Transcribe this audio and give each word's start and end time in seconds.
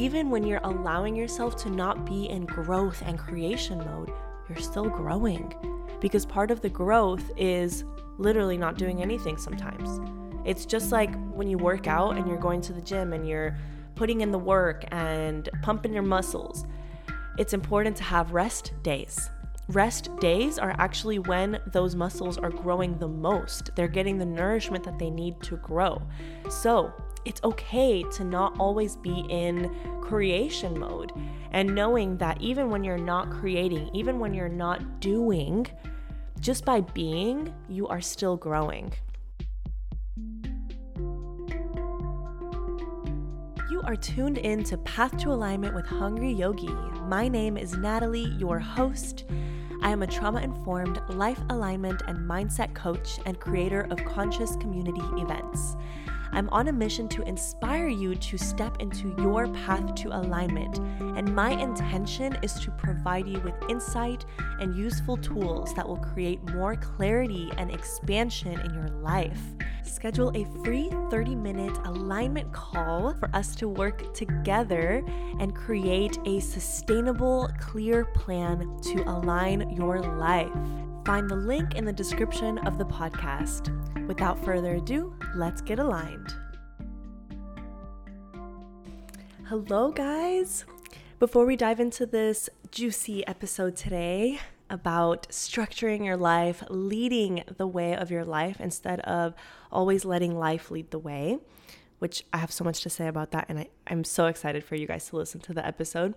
even 0.00 0.30
when 0.30 0.42
you're 0.42 0.62
allowing 0.64 1.14
yourself 1.14 1.56
to 1.56 1.68
not 1.68 2.06
be 2.06 2.26
in 2.30 2.46
growth 2.46 3.02
and 3.04 3.18
creation 3.18 3.76
mode, 3.84 4.10
you're 4.48 4.56
still 4.56 4.88
growing. 4.88 5.54
Because 6.00 6.24
part 6.24 6.50
of 6.50 6.62
the 6.62 6.70
growth 6.70 7.30
is 7.36 7.84
literally 8.16 8.56
not 8.56 8.78
doing 8.78 9.02
anything 9.02 9.36
sometimes. 9.36 10.00
It's 10.46 10.64
just 10.64 10.90
like 10.90 11.14
when 11.34 11.50
you 11.50 11.58
work 11.58 11.86
out 11.86 12.16
and 12.16 12.26
you're 12.26 12.38
going 12.38 12.62
to 12.62 12.72
the 12.72 12.80
gym 12.80 13.12
and 13.12 13.28
you're 13.28 13.58
putting 13.94 14.22
in 14.22 14.32
the 14.32 14.38
work 14.38 14.86
and 14.90 15.50
pumping 15.60 15.92
your 15.92 16.02
muscles. 16.02 16.64
It's 17.36 17.52
important 17.52 17.94
to 17.98 18.02
have 18.04 18.32
rest 18.32 18.72
days. 18.82 19.28
Rest 19.68 20.08
days 20.16 20.58
are 20.58 20.74
actually 20.78 21.18
when 21.18 21.60
those 21.66 21.94
muscles 21.94 22.38
are 22.38 22.48
growing 22.48 22.96
the 22.96 23.06
most. 23.06 23.76
They're 23.76 23.86
getting 23.86 24.16
the 24.16 24.24
nourishment 24.24 24.82
that 24.84 24.98
they 24.98 25.10
need 25.10 25.42
to 25.42 25.58
grow. 25.58 26.00
So, 26.48 26.90
it's 27.24 27.40
okay 27.44 28.02
to 28.02 28.24
not 28.24 28.58
always 28.58 28.96
be 28.96 29.24
in 29.28 29.74
creation 30.00 30.78
mode 30.78 31.12
and 31.52 31.74
knowing 31.74 32.16
that 32.18 32.40
even 32.40 32.70
when 32.70 32.84
you're 32.84 32.98
not 32.98 33.30
creating, 33.30 33.90
even 33.94 34.18
when 34.18 34.32
you're 34.34 34.48
not 34.48 35.00
doing, 35.00 35.66
just 36.40 36.64
by 36.64 36.80
being, 36.80 37.52
you 37.68 37.86
are 37.88 38.00
still 38.00 38.36
growing. 38.36 38.92
You 43.70 43.82
are 43.84 43.96
tuned 43.96 44.38
in 44.38 44.64
to 44.64 44.78
Path 44.78 45.16
to 45.18 45.32
Alignment 45.32 45.74
with 45.74 45.86
Hungry 45.86 46.32
Yogi. 46.32 46.72
My 47.06 47.28
name 47.28 47.56
is 47.56 47.76
Natalie, 47.76 48.34
your 48.38 48.58
host. 48.58 49.24
I 49.82 49.90
am 49.90 50.02
a 50.02 50.06
trauma 50.06 50.40
informed 50.40 51.00
life 51.08 51.40
alignment 51.48 52.02
and 52.06 52.18
mindset 52.18 52.74
coach 52.74 53.18
and 53.26 53.40
creator 53.40 53.86
of 53.90 54.04
conscious 54.04 54.54
community 54.56 55.00
events. 55.16 55.76
I'm 56.32 56.48
on 56.50 56.68
a 56.68 56.72
mission 56.72 57.08
to 57.08 57.22
inspire 57.22 57.88
you 57.88 58.14
to 58.14 58.38
step 58.38 58.80
into 58.80 59.14
your 59.18 59.48
path 59.48 59.94
to 59.96 60.16
alignment, 60.16 60.78
and 61.16 61.34
my 61.34 61.50
intention 61.50 62.38
is 62.42 62.54
to 62.60 62.70
provide 62.70 63.26
you 63.26 63.40
with 63.40 63.54
insight 63.68 64.24
and 64.60 64.76
useful 64.76 65.16
tools 65.16 65.74
that 65.74 65.88
will 65.88 65.96
create 65.96 66.42
more 66.54 66.76
clarity 66.76 67.50
and 67.56 67.70
expansion 67.72 68.58
in 68.60 68.74
your 68.74 68.88
life. 68.88 69.40
Schedule 69.82 70.30
a 70.36 70.44
free 70.64 70.90
30 71.10 71.34
minute 71.34 71.76
alignment 71.84 72.52
call 72.52 73.14
for 73.14 73.28
us 73.34 73.54
to 73.56 73.68
work 73.68 74.14
together 74.14 75.04
and 75.40 75.54
create 75.54 76.18
a 76.26 76.40
sustainable, 76.40 77.50
clear 77.58 78.04
plan 78.04 78.78
to 78.82 79.02
align 79.08 79.68
your 79.70 80.00
life. 80.00 80.50
Find 81.10 81.28
the 81.28 81.34
link 81.34 81.74
in 81.74 81.84
the 81.84 81.92
description 81.92 82.58
of 82.58 82.78
the 82.78 82.84
podcast. 82.84 83.66
Without 84.06 84.38
further 84.44 84.76
ado, 84.76 85.12
let's 85.34 85.60
get 85.60 85.80
aligned. 85.80 86.32
Hello, 89.48 89.90
guys. 89.90 90.64
Before 91.18 91.46
we 91.46 91.56
dive 91.56 91.80
into 91.80 92.06
this 92.06 92.48
juicy 92.70 93.26
episode 93.26 93.74
today 93.74 94.38
about 94.70 95.26
structuring 95.30 96.06
your 96.06 96.16
life, 96.16 96.62
leading 96.70 97.42
the 97.56 97.66
way 97.66 97.96
of 97.96 98.12
your 98.12 98.24
life 98.24 98.60
instead 98.60 99.00
of 99.00 99.34
always 99.72 100.04
letting 100.04 100.38
life 100.38 100.70
lead 100.70 100.92
the 100.92 101.00
way, 101.00 101.38
which 101.98 102.24
I 102.32 102.36
have 102.36 102.52
so 102.52 102.62
much 102.62 102.82
to 102.82 102.88
say 102.88 103.08
about 103.08 103.32
that, 103.32 103.46
and 103.48 103.58
I, 103.58 103.68
I'm 103.88 104.04
so 104.04 104.26
excited 104.26 104.62
for 104.62 104.76
you 104.76 104.86
guys 104.86 105.08
to 105.08 105.16
listen 105.16 105.40
to 105.40 105.54
the 105.54 105.66
episode. 105.66 106.14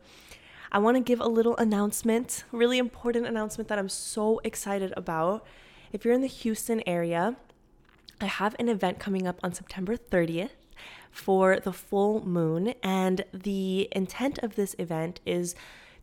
I 0.76 0.80
want 0.80 0.98
to 0.98 1.02
give 1.02 1.22
a 1.22 1.28
little 1.28 1.56
announcement, 1.58 2.46
really 2.52 2.80
important 2.80 3.28
announcement 3.28 3.68
that 3.68 3.78
I'm 3.78 3.90
so 3.90 4.42
excited 4.44 4.92
about. 4.98 5.46
If 5.92 6.04
you're 6.04 6.16
in 6.16 6.22
the 6.22 6.28
Houston 6.28 6.82
area, 6.88 7.36
I 8.20 8.26
have 8.26 8.56
an 8.58 8.70
event 8.70 8.98
coming 8.98 9.28
up 9.28 9.40
on 9.44 9.54
September 9.54 9.96
30th 9.96 10.50
for 11.12 11.60
the 11.60 11.72
full 11.72 12.26
moon, 12.26 12.74
and 12.82 13.24
the 13.32 13.88
intent 13.92 14.40
of 14.40 14.56
this 14.56 14.76
event 14.80 15.20
is 15.28 15.54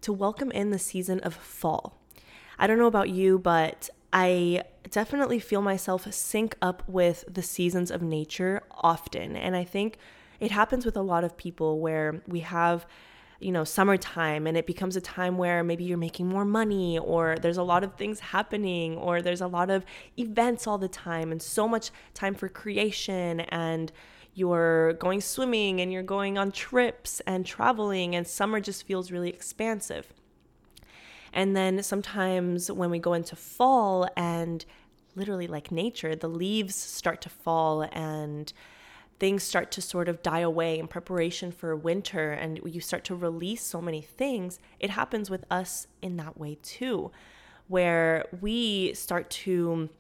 to 0.03 0.13
welcome 0.13 0.53
in 0.53 0.71
the 0.71 0.79
season 0.79 1.19
of 1.21 1.35
fall. 1.35 1.99
I 2.57 2.69
don't 2.69 2.79
know 2.79 2.87
about 2.87 3.11
you, 3.11 3.41
but 3.41 3.91
I 4.13 4.63
definitely 4.89 5.41
feel 5.41 5.63
myself 5.63 6.13
sync 6.15 6.55
up 6.63 6.85
with 6.87 7.25
the 7.27 7.43
seasons 7.43 7.91
of 7.91 8.03
nature 8.03 8.63
often. 8.71 9.35
And 9.35 9.57
I 9.57 9.65
think 9.65 9.99
it 10.39 10.53
happens 10.53 10.85
with 10.85 10.97
a 10.97 11.03
lot 11.03 11.25
of 11.25 11.37
people 11.37 11.81
where 11.81 12.23
we 12.29 12.39
have 12.41 12.87
you 13.41 13.51
know, 13.51 13.65
summertime 13.65 14.47
and 14.47 14.57
it 14.57 14.67
becomes 14.67 14.97
a 14.97 15.01
time 15.01 15.39
where 15.39 15.65
maybe 15.65 15.83
you're 15.83 15.99
making 15.99 16.29
more 16.29 16.45
money 16.45 16.99
or 16.99 17.37
there's 17.41 17.57
a 17.57 17.63
lot 17.63 17.83
of 17.83 17.95
things 17.95 18.21
happening 18.21 18.97
or 18.97 19.23
there's 19.23 19.41
a 19.41 19.47
lot 19.47 19.71
of 19.71 19.85
events 20.19 20.67
all 20.67 20.77
the 20.77 20.89
time 20.89 21.33
and 21.33 21.41
so 21.41 21.67
much 21.67 21.91
time 22.13 22.35
for 22.35 22.49
creation 22.49 23.41
and 23.41 23.93
you're 24.35 24.93
going 24.95 25.21
swimming 25.21 25.81
and 25.81 25.91
you're 25.93 26.03
going 26.03 26.37
on 26.37 26.53
trips 26.53 27.21
and 27.27 27.47
traveling 27.47 28.15
and 28.15 28.27
summer 28.27 28.61
just 28.61 28.87
feels 28.87 29.11
really 29.11 29.31
expansive. 29.31 30.13
And 31.33 31.57
then 31.57 31.83
sometimes 31.83 32.71
when 32.71 32.91
we 32.91 32.99
go 32.99 33.15
into 33.15 33.37
fall 33.37 34.09
and 34.17 34.65
literally 35.17 35.47
like 35.47 35.73
nature, 35.73 36.15
the 36.15 36.29
leaves 36.29 36.75
start 36.75 37.21
to 37.23 37.29
fall 37.29 37.83
and 37.93 38.53
things 39.21 39.43
start 39.43 39.71
to 39.71 39.83
sort 39.83 40.09
of 40.09 40.23
die 40.23 40.41
away 40.41 40.79
in 40.79 40.89
preparation 40.89 41.53
for 41.53 41.77
winter 41.77 42.33
and 42.33 42.59
you 42.65 42.81
start 42.81 43.05
to 43.05 43.15
release 43.15 43.63
so 43.63 43.81
many 43.81 44.01
things, 44.01 44.59
it 44.81 44.91
happens 44.91 45.31
with 45.31 45.45
us 45.51 45.87
in 46.03 46.17
that 46.17 46.39
way 46.39 46.59
too, 46.63 47.13
where 47.69 48.25
we 48.41 48.93
start 48.95 49.31
to 49.31 49.91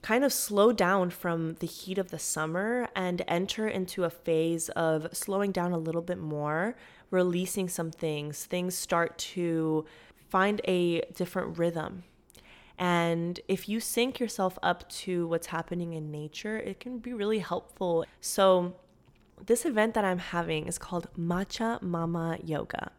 kind 0.00 0.24
of 0.24 0.32
slow 0.32 0.72
down 0.72 1.10
from 1.10 1.54
the 1.54 1.66
heat 1.66 1.98
of 1.98 2.10
the 2.10 2.18
summer 2.18 2.88
and 2.96 3.22
enter 3.28 3.68
into 3.68 4.04
a 4.04 4.10
phase 4.10 4.70
of 4.70 5.06
slowing 5.12 5.52
down 5.52 5.72
a 5.72 5.78
little 5.78 6.02
bit 6.02 6.18
more, 6.18 6.74
releasing 7.10 7.68
some 7.68 7.90
things. 7.90 8.46
Things 8.46 8.74
start 8.74 9.18
to 9.18 9.84
find 10.30 10.60
a 10.64 11.02
different 11.14 11.58
rhythm 11.58 12.04
and 12.78 13.40
if 13.48 13.68
you 13.68 13.80
sync 13.80 14.20
yourself 14.20 14.56
up 14.62 14.88
to 14.90 15.26
what's 15.26 15.48
happening 15.48 15.94
in 15.94 16.12
nature, 16.12 16.56
it 16.58 16.78
can 16.78 16.98
be 16.98 17.12
really 17.12 17.40
helpful. 17.40 18.04
So, 18.20 18.76
this 19.44 19.64
event 19.64 19.94
that 19.94 20.04
I'm 20.04 20.18
having 20.18 20.66
is 20.66 20.78
called 20.78 21.08
Matcha 21.18 21.82
Mama 21.82 22.38
Yoga. 22.44 22.92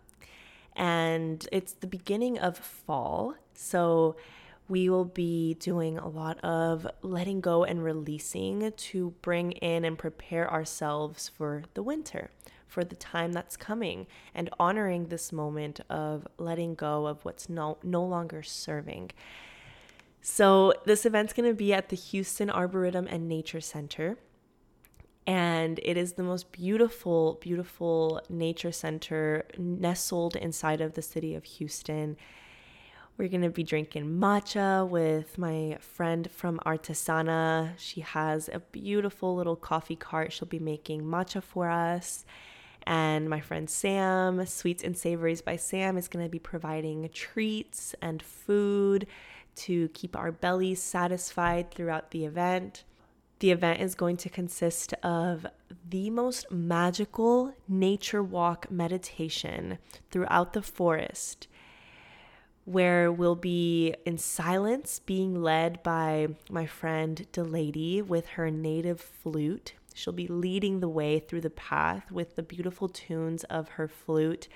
And 0.75 1.47
it's 1.51 1.73
the 1.73 1.87
beginning 1.87 2.37
of 2.39 2.57
fall. 2.57 3.35
So, 3.53 4.17
we 4.67 4.89
will 4.89 5.05
be 5.05 5.55
doing 5.55 5.97
a 5.97 6.07
lot 6.07 6.39
of 6.43 6.85
letting 7.01 7.39
go 7.39 7.63
and 7.63 7.83
releasing 7.83 8.71
to 8.71 9.13
bring 9.21 9.53
in 9.53 9.85
and 9.85 9.97
prepare 9.97 10.51
ourselves 10.51 11.27
for 11.29 11.63
the 11.73 11.81
winter, 11.81 12.29
for 12.67 12.83
the 12.83 12.95
time 12.95 13.31
that's 13.31 13.57
coming, 13.57 14.07
and 14.35 14.49
honoring 14.59 15.07
this 15.07 15.31
moment 15.31 15.79
of 15.89 16.27
letting 16.37 16.75
go 16.75 17.07
of 17.07 17.23
what's 17.23 17.49
no, 17.49 17.77
no 17.81 18.03
longer 18.03 18.43
serving. 18.43 19.11
So, 20.21 20.73
this 20.85 21.05
event's 21.05 21.33
going 21.33 21.49
to 21.49 21.55
be 21.55 21.73
at 21.73 21.89
the 21.89 21.95
Houston 21.95 22.49
Arboretum 22.49 23.07
and 23.09 23.27
Nature 23.27 23.61
Center. 23.61 24.17
And 25.25 25.79
it 25.83 25.95
is 25.95 26.13
the 26.13 26.23
most 26.23 26.51
beautiful, 26.51 27.37
beautiful 27.39 28.21
nature 28.29 28.71
center 28.71 29.45
nestled 29.57 30.35
inside 30.35 30.81
of 30.81 30.93
the 30.93 31.03
city 31.03 31.35
of 31.35 31.43
Houston. 31.43 32.17
We're 33.15 33.27
going 33.27 33.43
to 33.43 33.49
be 33.49 33.63
drinking 33.63 34.05
matcha 34.05 34.87
with 34.87 35.37
my 35.37 35.77
friend 35.81 36.31
from 36.31 36.59
Artisana. 36.65 37.73
She 37.77 38.01
has 38.01 38.49
a 38.51 38.59
beautiful 38.59 39.35
little 39.35 39.55
coffee 39.55 39.95
cart. 39.95 40.33
She'll 40.33 40.47
be 40.47 40.57
making 40.57 41.03
matcha 41.03 41.43
for 41.43 41.69
us. 41.69 42.25
And 42.87 43.29
my 43.29 43.39
friend 43.39 43.69
Sam, 43.69 44.45
Sweets 44.45 44.83
and 44.83 44.97
Savories 44.97 45.41
by 45.41 45.57
Sam, 45.57 45.97
is 45.97 46.07
going 46.07 46.25
to 46.25 46.31
be 46.31 46.39
providing 46.39 47.07
treats 47.13 47.93
and 48.01 48.23
food 48.23 49.05
to 49.59 49.89
keep 49.89 50.15
our 50.15 50.31
bellies 50.31 50.81
satisfied 50.81 51.71
throughout 51.71 52.11
the 52.11 52.25
event. 52.25 52.83
The 53.39 53.51
event 53.51 53.81
is 53.81 53.95
going 53.95 54.17
to 54.17 54.29
consist 54.29 54.93
of 55.01 55.45
the 55.89 56.09
most 56.09 56.51
magical 56.51 57.53
nature 57.67 58.21
walk 58.21 58.69
meditation 58.69 59.77
throughout 60.11 60.53
the 60.53 60.61
forest, 60.61 61.47
where 62.65 63.11
we'll 63.11 63.35
be 63.35 63.95
in 64.05 64.17
silence, 64.17 64.99
being 64.99 65.41
led 65.41 65.81
by 65.83 66.27
my 66.49 66.65
friend 66.65 67.25
Delady 67.31 68.01
with 68.01 68.27
her 68.29 68.51
native 68.51 68.99
flute. 68.99 69.73
She'll 69.93 70.13
be 70.13 70.27
leading 70.27 70.79
the 70.79 70.89
way 70.89 71.19
through 71.19 71.41
the 71.41 71.49
path 71.49 72.11
with 72.11 72.35
the 72.35 72.43
beautiful 72.43 72.89
tunes 72.89 73.43
of 73.45 73.69
her 73.69 73.87
flute, 73.87 74.47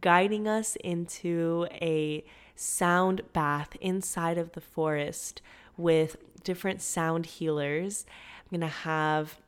guiding 0.00 0.46
us 0.46 0.76
into 0.76 1.66
a 1.72 2.24
sound 2.54 3.22
bath 3.32 3.76
inside 3.80 4.38
of 4.38 4.52
the 4.52 4.60
forest 4.60 5.40
with 5.76 6.16
different 6.42 6.82
sound 6.82 7.26
healers. 7.26 8.04
I'm 8.40 8.58
going 8.58 8.68
to 8.68 8.76
have 8.78 9.38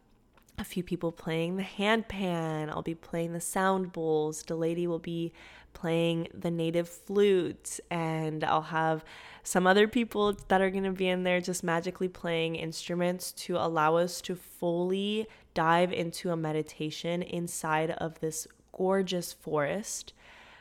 a 0.58 0.64
few 0.64 0.82
people 0.82 1.10
playing 1.10 1.56
the 1.56 1.62
handpan. 1.62 2.68
I'll 2.68 2.82
be 2.82 2.94
playing 2.94 3.32
the 3.32 3.40
sound 3.40 3.92
bowls. 3.92 4.42
Delady 4.42 4.86
will 4.86 4.98
be 4.98 5.32
playing 5.72 6.28
the 6.34 6.50
native 6.50 6.88
flute. 6.88 7.80
And 7.90 8.44
I'll 8.44 8.62
have 8.62 9.04
some 9.42 9.66
other 9.66 9.88
people 9.88 10.36
that 10.48 10.60
are 10.60 10.70
going 10.70 10.84
to 10.84 10.92
be 10.92 11.08
in 11.08 11.22
there 11.22 11.40
just 11.40 11.64
magically 11.64 12.08
playing 12.08 12.56
instruments 12.56 13.32
to 13.32 13.56
allow 13.56 13.96
us 13.96 14.20
to 14.22 14.36
fully 14.36 15.26
dive 15.54 15.92
into 15.92 16.30
a 16.30 16.36
meditation 16.36 17.22
inside 17.22 17.92
of 17.92 18.20
this 18.20 18.46
gorgeous 18.76 19.32
forest. 19.32 20.12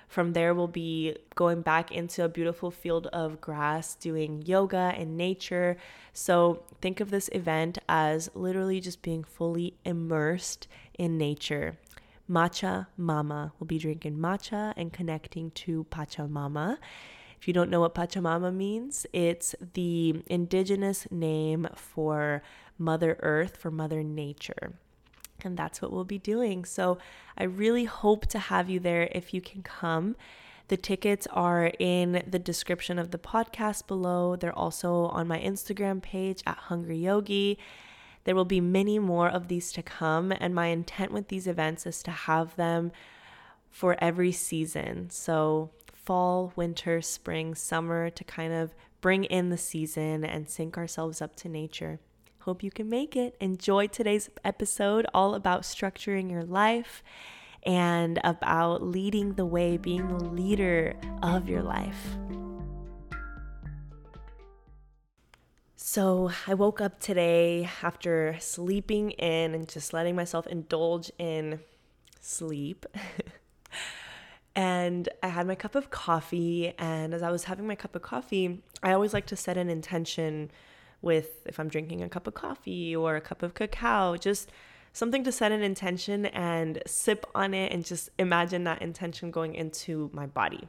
From 0.09 0.33
there, 0.33 0.55
we'll 0.55 0.67
be 0.67 1.15
going 1.35 1.61
back 1.61 1.91
into 1.91 2.25
a 2.25 2.29
beautiful 2.29 2.71
field 2.71 3.05
of 3.07 3.39
grass, 3.39 3.93
doing 3.93 4.41
yoga 4.41 4.91
and 4.97 5.15
nature. 5.15 5.77
So, 6.13 6.63
think 6.81 6.99
of 6.99 7.11
this 7.11 7.29
event 7.31 7.77
as 7.87 8.31
literally 8.33 8.79
just 8.79 9.03
being 9.03 9.23
fully 9.23 9.75
immersed 9.85 10.67
in 10.97 11.19
nature. 11.19 11.77
Matcha 12.27 12.87
Mama. 12.97 13.53
We'll 13.59 13.67
be 13.67 13.77
drinking 13.77 14.17
matcha 14.17 14.73
and 14.75 14.91
connecting 14.91 15.51
to 15.51 15.85
Pachamama. 15.91 16.77
If 17.39 17.47
you 17.47 17.53
don't 17.53 17.69
know 17.69 17.81
what 17.81 17.93
Pachamama 17.93 18.53
means, 18.53 19.05
it's 19.13 19.53
the 19.73 20.23
indigenous 20.25 21.07
name 21.11 21.67
for 21.75 22.41
Mother 22.79 23.15
Earth, 23.21 23.57
for 23.57 23.69
Mother 23.69 24.03
Nature. 24.03 24.73
And 25.45 25.57
that's 25.57 25.81
what 25.81 25.91
we'll 25.91 26.03
be 26.03 26.19
doing. 26.19 26.65
So 26.65 26.97
I 27.37 27.43
really 27.43 27.85
hope 27.85 28.27
to 28.27 28.39
have 28.39 28.69
you 28.69 28.79
there 28.79 29.09
if 29.11 29.33
you 29.33 29.41
can 29.41 29.63
come. 29.63 30.15
The 30.69 30.77
tickets 30.77 31.27
are 31.31 31.71
in 31.79 32.23
the 32.27 32.37
description 32.37 32.99
of 32.99 33.09
the 33.09 33.17
podcast 33.17 33.87
below. 33.87 34.35
They're 34.35 34.57
also 34.57 35.05
on 35.05 35.27
my 35.27 35.39
Instagram 35.39 36.01
page 36.01 36.43
at 36.45 36.57
Hungry 36.57 36.99
Yogi. 36.99 37.57
There 38.23 38.35
will 38.35 38.45
be 38.45 38.61
many 38.61 38.99
more 38.99 39.27
of 39.27 39.47
these 39.47 39.71
to 39.71 39.81
come, 39.81 40.31
and 40.31 40.53
my 40.53 40.67
intent 40.67 41.11
with 41.11 41.29
these 41.29 41.47
events 41.47 41.87
is 41.87 42.03
to 42.03 42.11
have 42.11 42.55
them 42.55 42.91
for 43.71 43.97
every 43.99 44.31
season. 44.31 45.09
So, 45.09 45.71
fall, 45.93 46.53
winter, 46.55 47.01
spring, 47.01 47.55
summer 47.55 48.11
to 48.11 48.23
kind 48.23 48.53
of 48.53 48.75
bring 49.01 49.23
in 49.23 49.49
the 49.49 49.57
season 49.57 50.23
and 50.23 50.49
sync 50.49 50.77
ourselves 50.77 51.21
up 51.21 51.35
to 51.37 51.49
nature. 51.49 51.99
Hope 52.43 52.63
you 52.63 52.71
can 52.71 52.87
make 52.87 53.17
it. 53.17 53.35
Enjoy 53.41 53.87
today's 53.87 54.29
episode, 54.45 55.05
all 55.13 55.35
about 55.35 55.63
structuring 55.63 56.31
your 56.31 56.43
life 56.43 57.03
and 57.63 58.17
about 58.23 58.81
leading 58.81 59.33
the 59.33 59.45
way, 59.45 59.75
being 59.75 60.07
the 60.07 60.23
leader 60.23 60.95
of 61.21 61.49
your 61.49 61.61
life. 61.61 62.15
So, 65.75 66.31
I 66.47 66.53
woke 66.53 66.79
up 66.79 67.01
today 67.01 67.69
after 67.83 68.37
sleeping 68.39 69.11
in 69.11 69.53
and 69.53 69.67
just 69.67 69.91
letting 69.91 70.15
myself 70.15 70.47
indulge 70.47 71.11
in 71.19 71.59
sleep. 72.21 72.85
and 74.55 75.09
I 75.21 75.27
had 75.27 75.45
my 75.45 75.55
cup 75.55 75.75
of 75.75 75.89
coffee. 75.89 76.73
And 76.77 77.13
as 77.13 77.21
I 77.21 77.31
was 77.31 77.43
having 77.43 77.67
my 77.67 77.75
cup 77.75 77.97
of 77.97 78.01
coffee, 78.01 78.61
I 78.81 78.93
always 78.93 79.13
like 79.13 79.25
to 79.25 79.35
set 79.35 79.57
an 79.57 79.69
intention 79.69 80.51
with 81.01 81.45
if 81.45 81.59
I'm 81.59 81.69
drinking 81.69 82.01
a 82.01 82.09
cup 82.09 82.27
of 82.27 82.33
coffee 82.33 82.95
or 82.95 83.15
a 83.15 83.21
cup 83.21 83.43
of 83.43 83.53
cacao, 83.53 84.17
just 84.17 84.51
something 84.93 85.23
to 85.23 85.31
set 85.31 85.51
an 85.51 85.61
intention 85.61 86.25
and 86.27 86.81
sip 86.85 87.25
on 87.35 87.53
it 87.53 87.71
and 87.71 87.85
just 87.85 88.09
imagine 88.17 88.63
that 88.65 88.81
intention 88.81 89.31
going 89.31 89.55
into 89.55 90.09
my 90.13 90.25
body. 90.25 90.67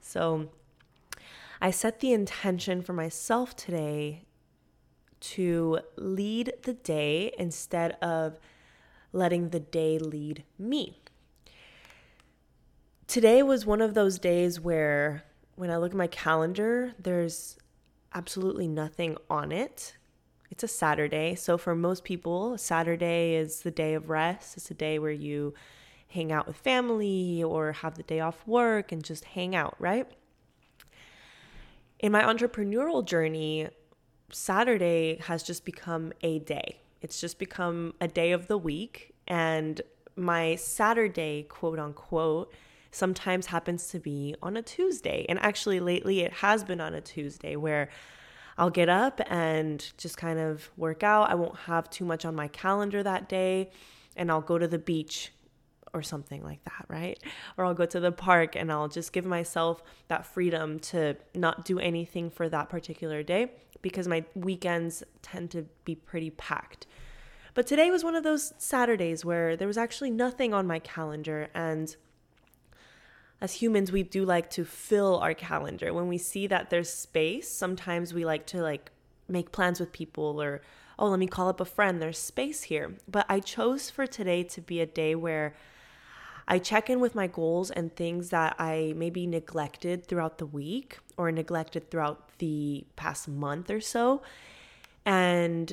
So 0.00 0.48
I 1.60 1.70
set 1.70 2.00
the 2.00 2.12
intention 2.12 2.82
for 2.82 2.92
myself 2.92 3.54
today 3.54 4.24
to 5.20 5.80
lead 5.96 6.54
the 6.62 6.72
day 6.72 7.32
instead 7.38 7.92
of 8.00 8.40
letting 9.12 9.50
the 9.50 9.60
day 9.60 9.98
lead 9.98 10.44
me. 10.58 10.98
Today 13.06 13.42
was 13.42 13.66
one 13.66 13.82
of 13.82 13.94
those 13.94 14.18
days 14.18 14.60
where 14.60 15.24
when 15.56 15.70
I 15.70 15.76
look 15.76 15.90
at 15.90 15.96
my 15.96 16.06
calendar, 16.06 16.94
there's 16.98 17.58
absolutely 18.14 18.68
nothing 18.68 19.16
on 19.28 19.52
it. 19.52 19.96
It's 20.50 20.64
a 20.64 20.68
Saturday. 20.68 21.34
So 21.36 21.56
for 21.56 21.74
most 21.74 22.04
people, 22.04 22.58
Saturday 22.58 23.34
is 23.34 23.60
the 23.60 23.70
day 23.70 23.94
of 23.94 24.10
rest. 24.10 24.56
It's 24.56 24.70
a 24.70 24.74
day 24.74 24.98
where 24.98 25.12
you 25.12 25.54
hang 26.08 26.32
out 26.32 26.46
with 26.46 26.56
family 26.56 27.42
or 27.42 27.72
have 27.72 27.94
the 27.96 28.02
day 28.02 28.20
off 28.20 28.44
work 28.46 28.90
and 28.90 29.04
just 29.04 29.24
hang 29.24 29.54
out, 29.54 29.76
right? 29.78 30.08
In 32.00 32.10
my 32.10 32.22
entrepreneurial 32.22 33.04
journey, 33.04 33.68
Saturday 34.32 35.18
has 35.22 35.42
just 35.42 35.64
become 35.64 36.12
a 36.22 36.40
day. 36.40 36.80
It's 37.00 37.20
just 37.20 37.38
become 37.38 37.94
a 38.00 38.08
day 38.08 38.32
of 38.32 38.48
the 38.48 38.58
week. 38.58 39.14
And 39.28 39.80
my 40.16 40.56
Saturday, 40.56 41.44
quote 41.44 41.78
unquote, 41.78 42.52
sometimes 42.90 43.46
happens 43.46 43.88
to 43.88 43.98
be 43.98 44.34
on 44.42 44.56
a 44.56 44.62
Tuesday. 44.62 45.26
And 45.28 45.38
actually, 45.40 45.80
lately 45.80 46.20
it 46.20 46.32
has 46.34 46.64
been 46.64 46.80
on 46.80 46.94
a 46.94 47.00
Tuesday 47.00 47.56
where 47.56 47.88
I'll 48.58 48.70
get 48.70 48.88
up 48.88 49.20
and 49.26 49.84
just 49.96 50.16
kind 50.16 50.38
of 50.38 50.70
work 50.76 51.02
out. 51.02 51.30
I 51.30 51.34
won't 51.34 51.56
have 51.60 51.88
too 51.88 52.04
much 52.04 52.24
on 52.24 52.34
my 52.34 52.48
calendar 52.48 53.02
that 53.02 53.28
day, 53.28 53.70
and 54.16 54.30
I'll 54.30 54.40
go 54.40 54.58
to 54.58 54.68
the 54.68 54.78
beach 54.78 55.32
or 55.92 56.02
something 56.02 56.42
like 56.42 56.62
that, 56.64 56.84
right? 56.88 57.18
Or 57.56 57.64
I'll 57.64 57.74
go 57.74 57.86
to 57.86 58.00
the 58.00 58.12
park 58.12 58.54
and 58.54 58.70
I'll 58.70 58.88
just 58.88 59.12
give 59.12 59.24
myself 59.24 59.82
that 60.08 60.26
freedom 60.26 60.78
to 60.80 61.16
not 61.34 61.64
do 61.64 61.78
anything 61.78 62.30
for 62.30 62.48
that 62.48 62.68
particular 62.68 63.22
day 63.22 63.52
because 63.82 64.06
my 64.06 64.24
weekends 64.34 65.02
tend 65.22 65.50
to 65.52 65.66
be 65.84 65.94
pretty 65.94 66.30
packed. 66.30 66.86
But 67.54 67.66
today 67.66 67.90
was 67.90 68.04
one 68.04 68.14
of 68.14 68.22
those 68.22 68.52
Saturdays 68.58 69.24
where 69.24 69.56
there 69.56 69.66
was 69.66 69.78
actually 69.78 70.10
nothing 70.10 70.54
on 70.54 70.66
my 70.66 70.78
calendar 70.78 71.48
and 71.54 71.96
as 73.40 73.54
humans 73.54 73.90
we 73.90 74.02
do 74.02 74.24
like 74.24 74.50
to 74.50 74.64
fill 74.64 75.18
our 75.18 75.34
calendar. 75.34 75.92
When 75.92 76.08
we 76.08 76.18
see 76.18 76.46
that 76.48 76.70
there's 76.70 76.92
space 76.92 77.50
sometimes 77.50 78.12
we 78.12 78.24
like 78.24 78.46
to 78.46 78.62
like 78.62 78.90
make 79.28 79.52
plans 79.52 79.80
with 79.80 79.92
people 79.92 80.40
or 80.42 80.60
oh 80.98 81.08
let 81.08 81.18
me 81.18 81.26
call 81.26 81.48
up 81.48 81.60
a 81.60 81.64
friend. 81.64 82.00
There's 82.00 82.18
space 82.18 82.62
here. 82.64 82.94
But 83.08 83.26
i 83.28 83.40
chose 83.40 83.90
for 83.90 84.06
today 84.06 84.42
to 84.44 84.60
be 84.60 84.80
a 84.80 84.86
day 84.86 85.14
where 85.14 85.54
i 86.48 86.58
check 86.58 86.90
in 86.90 87.00
with 87.00 87.14
my 87.14 87.26
goals 87.26 87.70
and 87.70 87.94
things 87.94 88.30
that 88.30 88.56
i 88.58 88.92
maybe 88.96 89.26
neglected 89.26 90.06
throughout 90.06 90.38
the 90.38 90.46
week 90.46 90.98
or 91.16 91.30
neglected 91.30 91.90
throughout 91.90 92.30
the 92.38 92.84
past 92.96 93.28
month 93.28 93.70
or 93.70 93.80
so. 93.80 94.22
And 95.06 95.72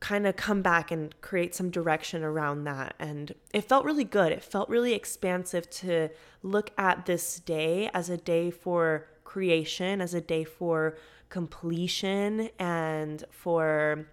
kind 0.00 0.26
of 0.26 0.34
come 0.34 0.62
back 0.62 0.90
and 0.90 1.18
create 1.20 1.54
some 1.54 1.70
direction 1.70 2.22
around 2.24 2.64
that. 2.64 2.94
And 2.98 3.34
it 3.52 3.64
felt 3.64 3.84
really 3.84 4.04
good. 4.04 4.32
It 4.32 4.42
felt 4.42 4.68
really 4.70 4.94
expansive 4.94 5.68
to 5.70 6.08
look 6.42 6.70
at 6.78 7.04
this 7.04 7.38
day 7.40 7.90
as 7.92 8.08
a 8.08 8.16
day 8.16 8.50
for 8.50 9.06
creation, 9.24 10.00
as 10.00 10.14
a 10.14 10.20
day 10.20 10.44
for 10.44 10.96
completion, 11.28 12.48
and 12.58 13.22
for 13.30 14.06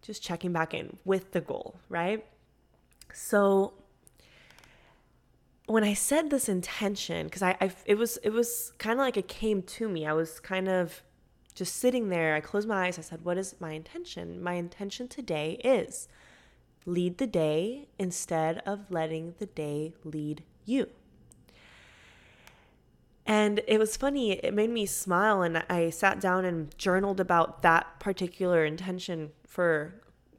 just 0.00 0.22
checking 0.22 0.52
back 0.52 0.74
in 0.74 0.96
with 1.04 1.32
the 1.32 1.40
goal, 1.40 1.76
right? 1.88 2.24
So 3.12 3.74
when 5.66 5.84
I 5.84 5.94
said 5.94 6.30
this 6.30 6.48
intention, 6.48 7.26
because 7.26 7.42
I, 7.42 7.56
I, 7.60 7.70
it 7.84 7.96
was, 7.96 8.16
it 8.24 8.30
was 8.30 8.72
kind 8.78 8.94
of 8.94 9.04
like 9.04 9.16
it 9.16 9.28
came 9.28 9.62
to 9.62 9.88
me. 9.88 10.06
I 10.06 10.12
was 10.14 10.40
kind 10.40 10.68
of 10.68 11.02
just 11.54 11.76
sitting 11.76 12.08
there, 12.08 12.34
I 12.34 12.40
closed 12.40 12.68
my 12.68 12.86
eyes. 12.86 12.98
I 12.98 13.02
said, 13.02 13.24
What 13.24 13.38
is 13.38 13.54
my 13.60 13.72
intention? 13.72 14.42
My 14.42 14.54
intention 14.54 15.08
today 15.08 15.60
is 15.64 16.08
lead 16.86 17.18
the 17.18 17.26
day 17.26 17.88
instead 17.98 18.58
of 18.66 18.90
letting 18.90 19.34
the 19.38 19.46
day 19.46 19.94
lead 20.04 20.42
you. 20.64 20.88
And 23.24 23.60
it 23.68 23.78
was 23.78 23.96
funny, 23.96 24.32
it 24.32 24.52
made 24.52 24.70
me 24.70 24.86
smile. 24.86 25.42
And 25.42 25.62
I 25.68 25.90
sat 25.90 26.20
down 26.20 26.44
and 26.44 26.76
journaled 26.76 27.20
about 27.20 27.62
that 27.62 28.00
particular 28.00 28.64
intention 28.64 29.30
for 29.46 29.94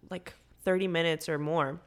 like 0.09 0.33
30 0.65 0.87
minutes 0.87 1.29
or 1.29 1.37
more 1.37 1.79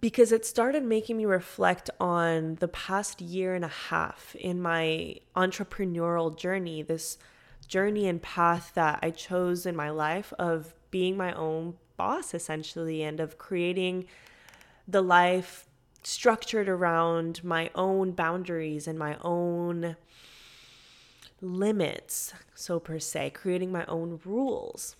because 0.00 0.30
it 0.30 0.46
started 0.46 0.84
making 0.84 1.16
me 1.16 1.24
reflect 1.24 1.90
on 1.98 2.56
the 2.56 2.68
past 2.68 3.20
year 3.20 3.54
and 3.54 3.64
a 3.64 3.68
half 3.68 4.36
in 4.36 4.60
my 4.60 5.16
entrepreneurial 5.34 6.36
journey, 6.36 6.82
this 6.82 7.18
journey 7.66 8.06
and 8.06 8.22
path 8.22 8.72
that 8.74 9.00
I 9.02 9.10
chose 9.10 9.66
in 9.66 9.74
my 9.74 9.90
life 9.90 10.32
of 10.38 10.74
being 10.90 11.16
my 11.16 11.32
own 11.32 11.74
boss, 11.96 12.32
essentially, 12.32 13.02
and 13.02 13.18
of 13.18 13.38
creating 13.38 14.06
the 14.86 15.02
life 15.02 15.66
structured 16.02 16.68
around 16.68 17.42
my 17.42 17.70
own 17.74 18.12
boundaries 18.12 18.86
and 18.86 18.98
my 18.98 19.16
own 19.20 19.96
limits, 21.40 22.32
so 22.54 22.80
per 22.80 22.98
se, 22.98 23.30
creating 23.30 23.72
my 23.72 23.84
own 23.86 24.20
rules. 24.24 24.96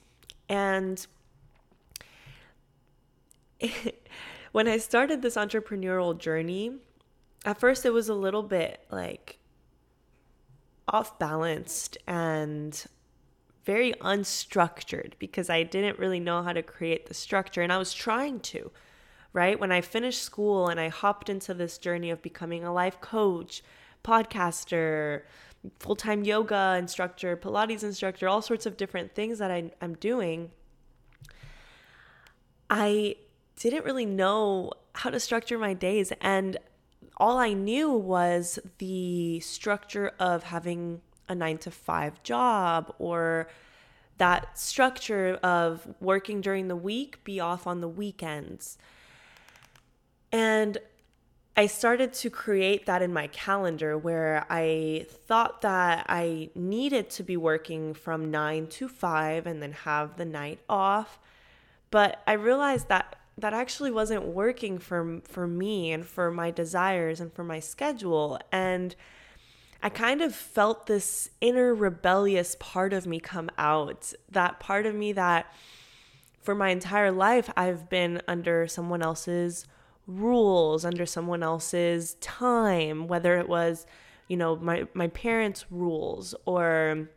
And 0.49 1.07
when 4.53 4.69
I 4.69 4.79
started 4.79 5.23
this 5.23 5.37
entrepreneurial 5.37 6.17
journey, 6.17 6.73
at 7.45 7.59
first 7.59 7.85
it 7.85 7.93
was 7.93 8.09
a 8.09 8.15
little 8.15 8.43
bit 8.43 8.85
like 8.91 9.39
off 10.89 11.19
balanced 11.19 11.99
and 12.07 12.87
very 13.65 13.93
unstructured 14.01 15.13
because 15.19 15.51
I 15.51 15.63
didn't 15.63 15.99
really 15.99 16.21
know 16.21 16.43
how 16.43 16.53
to 16.55 16.63
create 16.63 17.07
the 17.07 17.15
structure 17.15 17.61
and 17.61 17.73
I 17.73 17.77
was 17.77 17.93
trying 17.93 18.41
to, 18.41 18.71
right? 19.35 19.61
When 19.61 19.71
I 19.71 19.83
finished 19.83 20.23
school 20.23 20.69
and 20.69 20.81
I 20.81 20.89
hopped 20.89 21.29
into 21.29 21.53
this 21.53 21.77
journey 21.77 22.11
of 22.11 22.23
becoming 22.23 22.65
a 22.65 22.73
life 22.73 23.01
coach, 23.03 23.63
podcaster, 24.03 25.23
full 25.79 25.97
time 25.97 26.25
yoga 26.25 26.77
instructor, 26.79 27.37
Pilates 27.37 27.83
instructor, 27.83 28.27
all 28.27 28.41
sorts 28.41 28.65
of 28.65 28.79
different 28.79 29.15
things 29.15 29.39
that 29.39 29.51
I, 29.51 29.71
I'm 29.83 29.95
doing, 29.97 30.51
I 32.71 33.17
didn't 33.59 33.85
really 33.85 34.07
know 34.07 34.73
how 34.95 35.11
to 35.11 35.21
structure 35.21 35.59
my 35.59 35.75
days. 35.75 36.13
And 36.21 36.57
all 37.17 37.39
I 37.39 37.53
knew 37.53 37.91
was 37.91 38.59
the 38.79 39.41
structure 39.41 40.13
of 40.19 40.45
having 40.45 41.01
a 41.29 41.35
nine 41.35 41.59
to 41.59 41.71
five 41.71 42.23
job 42.23 42.95
or 42.99 43.49
that 44.19 44.59
structure 44.59 45.39
of 45.43 45.87
working 46.01 46.41
during 46.41 46.69
the 46.69 46.77
week, 46.77 47.23
be 47.25 47.39
off 47.41 47.67
on 47.67 47.81
the 47.81 47.89
weekends. 47.89 48.79
And 50.33 50.79
I 51.57 51.67
started 51.67 52.13
to 52.15 52.31
create 52.31 52.87
that 52.87 53.03
in 53.03 53.13
my 53.13 53.27
calendar 53.29 53.99
where 53.99 54.47
I 54.49 55.07
thought 55.27 55.63
that 55.63 56.07
I 56.09 56.51
needed 56.55 57.11
to 57.11 57.23
be 57.23 57.37
working 57.37 57.95
from 57.95 58.31
nine 58.31 58.69
to 58.69 58.89
five 58.89 59.47
and 59.47 59.61
then 59.63 59.73
have 59.73 60.17
the 60.17 60.25
night 60.25 60.61
off. 60.69 61.19
But 61.91 62.23
I 62.27 62.35
realized 62.35 62.89
that 62.89 63.18
that 63.39 63.55
actually 63.55 63.91
wasn't 63.91 64.25
working 64.25 64.79
for 64.79 65.21
for 65.25 65.47
me 65.47 65.93
and 65.93 66.05
for 66.05 66.31
my 66.31 66.51
desires 66.51 67.21
and 67.21 67.33
for 67.33 67.45
my 67.45 67.61
schedule 67.61 68.39
and 68.53 68.95
I 69.81 69.91
kind 69.91 70.23
of 70.23 70.35
felt 70.35 70.87
this 70.87 71.31
inner 71.41 71.73
rebellious 71.73 72.57
part 72.59 72.93
of 72.93 73.07
me 73.07 73.21
come 73.21 73.49
out. 73.57 74.13
That 74.29 74.59
part 74.59 74.87
of 74.87 74.95
me 74.97 75.13
that 75.13 75.55
for 76.43 76.57
my 76.57 76.71
entire 76.71 77.13
life 77.13 77.49
I've 77.57 77.89
been 77.89 78.21
under 78.27 78.67
someone 78.67 79.03
else's 79.03 79.67
rules 80.09 80.85
under 80.85 81.07
someone 81.07 81.43
else's 81.43 82.15
time, 82.15 83.07
whether 83.07 83.39
it 83.39 83.49
was, 83.49 83.87
you 84.27 84.37
know, 84.37 84.57
my, 84.57 84.89
my 84.95 85.07
parents' 85.09 85.67
rules 85.71 86.35
or 86.47 87.09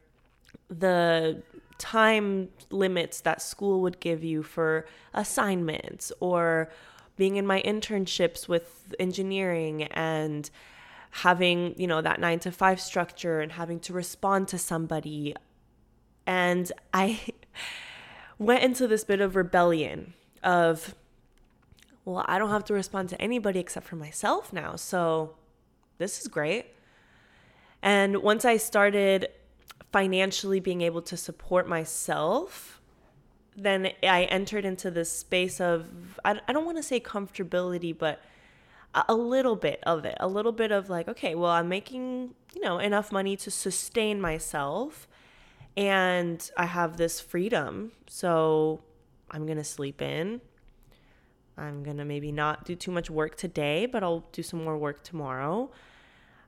the 0.70 1.42
time 1.82 2.50
limits 2.70 3.22
that 3.22 3.42
school 3.42 3.82
would 3.82 4.00
give 4.00 4.24
you 4.24 4.44
for 4.44 4.86
assignments 5.14 6.12
or 6.20 6.70
being 7.18 7.38
in 7.38 7.46
my 7.46 7.62
internships 7.64 8.48
with 8.48 8.94
engineering 9.00 9.84
and 9.84 10.50
having, 11.10 11.74
you 11.78 11.88
know, 11.88 12.02
that 12.02 12.20
9 12.20 12.40
to 12.40 12.52
5 12.52 12.80
structure 12.80 13.42
and 13.42 13.52
having 13.54 13.80
to 13.80 13.94
respond 13.94 14.48
to 14.48 14.58
somebody 14.58 15.36
and 16.26 16.72
I 16.94 17.20
went 18.38 18.64
into 18.64 18.88
this 18.88 19.04
bit 19.04 19.22
of 19.22 19.36
rebellion 19.36 20.14
of 20.44 20.96
well, 22.04 22.26
I 22.28 22.40
don't 22.40 22.50
have 22.50 22.66
to 22.66 22.74
respond 22.74 23.10
to 23.10 23.22
anybody 23.22 23.60
except 23.60 23.86
for 23.86 23.96
myself 23.96 24.52
now. 24.52 24.76
So 24.76 25.36
this 26.00 26.20
is 26.20 26.28
great. 26.28 26.66
And 27.84 28.24
once 28.24 28.44
I 28.44 28.58
started 28.58 29.28
financially 29.92 30.60
being 30.60 30.82
able 30.82 31.02
to 31.04 31.18
support 31.18 31.68
myself, 31.68 32.82
then 33.56 33.92
I 34.04 34.24
entered 34.26 34.66
into 34.66 34.90
this 34.90 35.12
space 35.12 35.60
of, 35.60 36.20
I, 36.24 36.40
don't 36.48 36.66
want 36.66 36.78
to 36.78 36.84
say 36.84 37.00
comfortability, 37.00 37.98
but 37.98 38.22
a 39.08 39.16
little 39.16 39.56
bit 39.56 39.80
of 39.84 40.06
it. 40.06 40.18
A 40.20 40.28
little 40.28 40.52
bit 40.52 40.72
of 40.72 40.90
like, 40.90 41.08
okay, 41.08 41.36
well, 41.36 41.52
I'm 41.52 41.70
making, 41.70 42.36
you 42.54 42.62
know, 42.62 42.80
enough 42.80 43.12
money 43.12 43.36
to 43.38 43.52
sustain 43.52 44.20
myself 44.20 45.08
and 45.78 46.52
I 46.58 46.66
have 46.66 46.98
this 46.98 47.20
freedom. 47.20 47.92
So 48.08 48.82
I'm 49.30 49.46
to 49.58 49.64
sleep 49.64 50.02
in. 50.02 50.42
I'm 51.58 51.84
to 51.98 52.06
maybe 52.06 52.32
not 52.32 52.66
do 52.66 52.76
too 52.76 52.92
much 52.92 53.10
work 53.10 53.36
today, 53.38 53.86
but 53.86 54.04
I'll 54.04 54.26
do 54.32 54.44
some 54.44 54.64
more 54.64 54.78
work 54.78 55.04
tomorrow. 55.04 55.72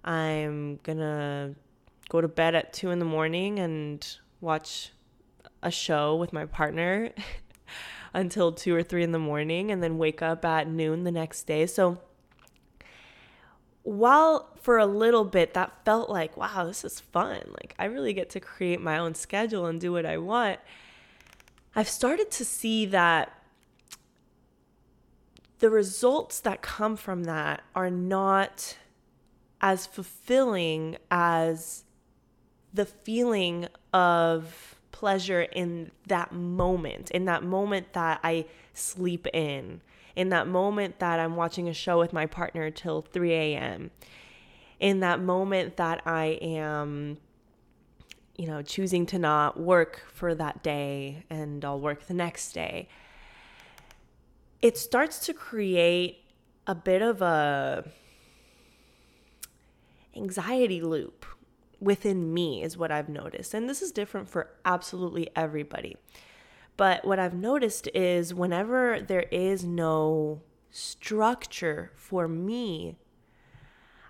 I'm 0.03 0.79
to 0.97 1.55
go 2.09 2.21
to 2.21 2.27
bed 2.27 2.55
at 2.55 2.73
two 2.73 2.91
in 2.91 2.99
the 2.99 3.05
morning 3.05 3.59
and 3.59 4.17
watch 4.41 4.91
a 5.61 5.71
show 5.71 6.15
with 6.15 6.33
my 6.33 6.45
partner 6.45 7.11
until 8.13 8.51
two 8.51 8.75
or 8.75 8.83
three 8.83 9.03
in 9.03 9.11
the 9.11 9.19
morning 9.19 9.71
and 9.71 9.81
then 9.81 9.97
wake 9.97 10.21
up 10.21 10.45
at 10.45 10.67
noon 10.67 11.03
the 11.03 11.11
next 11.11 11.43
day. 11.43 11.65
So, 11.65 11.99
while 13.83 14.55
for 14.61 14.77
a 14.77 14.85
little 14.85 15.25
bit 15.25 15.53
that 15.55 15.83
felt 15.83 16.09
like, 16.09 16.37
wow, 16.37 16.63
this 16.65 16.85
is 16.85 16.99
fun, 16.99 17.41
like 17.59 17.75
I 17.77 17.85
really 17.85 18.13
get 18.13 18.29
to 18.31 18.39
create 18.39 18.79
my 18.79 18.97
own 18.97 19.13
schedule 19.13 19.65
and 19.65 19.79
do 19.79 19.91
what 19.91 20.05
I 20.05 20.17
want, 20.17 20.59
I've 21.75 21.89
started 21.89 22.31
to 22.31 22.45
see 22.45 22.85
that 22.87 23.43
the 25.59 25.69
results 25.69 26.39
that 26.41 26.61
come 26.61 26.95
from 26.95 27.23
that 27.23 27.63
are 27.75 27.89
not 27.89 28.77
as 29.61 29.85
fulfilling 29.85 30.97
as 31.09 31.85
the 32.73 32.85
feeling 32.85 33.67
of 33.93 34.75
pleasure 34.91 35.41
in 35.41 35.91
that 36.07 36.31
moment, 36.31 37.11
in 37.11 37.25
that 37.25 37.43
moment 37.43 37.93
that 37.93 38.19
I 38.23 38.45
sleep 38.73 39.27
in, 39.33 39.81
in 40.15 40.29
that 40.29 40.47
moment 40.47 40.99
that 40.99 41.19
I'm 41.19 41.35
watching 41.35 41.67
a 41.69 41.73
show 41.73 41.99
with 41.99 42.13
my 42.13 42.25
partner 42.25 42.69
till 42.71 43.01
3 43.01 43.31
a.m., 43.33 43.91
in 44.79 44.99
that 44.99 45.21
moment 45.21 45.77
that 45.77 46.01
I 46.05 46.37
am, 46.41 47.17
you 48.37 48.47
know, 48.47 48.61
choosing 48.61 49.05
to 49.07 49.19
not 49.19 49.59
work 49.59 50.03
for 50.11 50.35
that 50.35 50.61
day 50.61 51.23
and 51.29 51.63
I'll 51.63 51.79
work 51.79 52.07
the 52.07 52.13
next 52.13 52.51
day 52.51 52.89
it 54.63 54.77
starts 54.77 55.19
to 55.25 55.33
create 55.33 56.23
a 56.65 56.73
bit 56.73 57.01
of 57.01 57.21
a 57.21 57.83
anxiety 60.15 60.81
loop 60.81 61.25
within 61.83 62.33
me 62.33 62.63
is 62.63 62.77
what 62.77 62.91
I've 62.91 63.09
noticed. 63.09 63.53
And 63.53 63.69
this 63.69 63.81
is 63.81 63.91
different 63.91 64.29
for 64.29 64.49
absolutely 64.65 65.29
everybody. 65.35 65.97
But 66.77 67.05
what 67.05 67.19
I've 67.19 67.33
noticed 67.33 67.87
is 67.93 68.33
whenever 68.33 68.99
there 68.99 69.25
is 69.31 69.63
no 69.63 70.41
structure 70.71 71.91
for 71.95 72.27
me, 72.27 72.97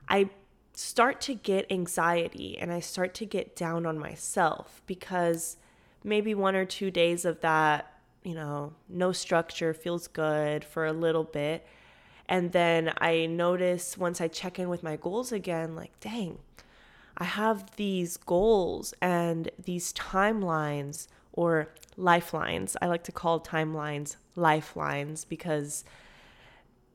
I 0.08 0.30
start 0.74 1.20
to 1.22 1.34
get 1.34 1.72
anxiety 1.72 2.58
and 2.58 2.72
I 2.72 2.80
start 2.80 3.14
to 3.16 3.26
get 3.26 3.56
down 3.56 3.86
on 3.86 3.98
myself 3.98 4.82
because 4.88 5.58
maybe 6.04 6.34
one 6.34 6.56
or 6.56 6.66
two 6.66 6.90
days 6.90 7.26
of 7.26 7.42
that 7.42 7.94
you 8.24 8.34
know, 8.34 8.74
no 8.90 9.12
structure, 9.12 9.74
feels 9.74 10.08
good 10.08 10.64
for 10.64 10.86
a 10.86 10.94
little 10.94 11.24
bit. 11.24 11.66
And 12.28 12.52
then 12.52 12.94
I 13.00 13.26
notice 13.26 13.98
once 13.98 14.22
I 14.22 14.28
check 14.30 14.60
in 14.60 14.70
with 14.70 14.82
my 14.82 14.96
goals 14.96 15.32
again, 15.32 15.76
like, 15.76 16.00
dang, 16.00 16.40
I 17.18 17.26
have 17.26 17.76
these 17.76 18.18
goals 18.18 18.94
and 19.02 19.50
these 19.64 19.94
timelines 19.94 21.08
or 21.32 21.70
lifelines. 21.98 22.76
I 22.82 22.88
like 22.88 23.04
to 23.04 23.12
call 23.12 23.40
timelines 23.40 24.16
lifelines 24.36 25.26
because 25.26 25.84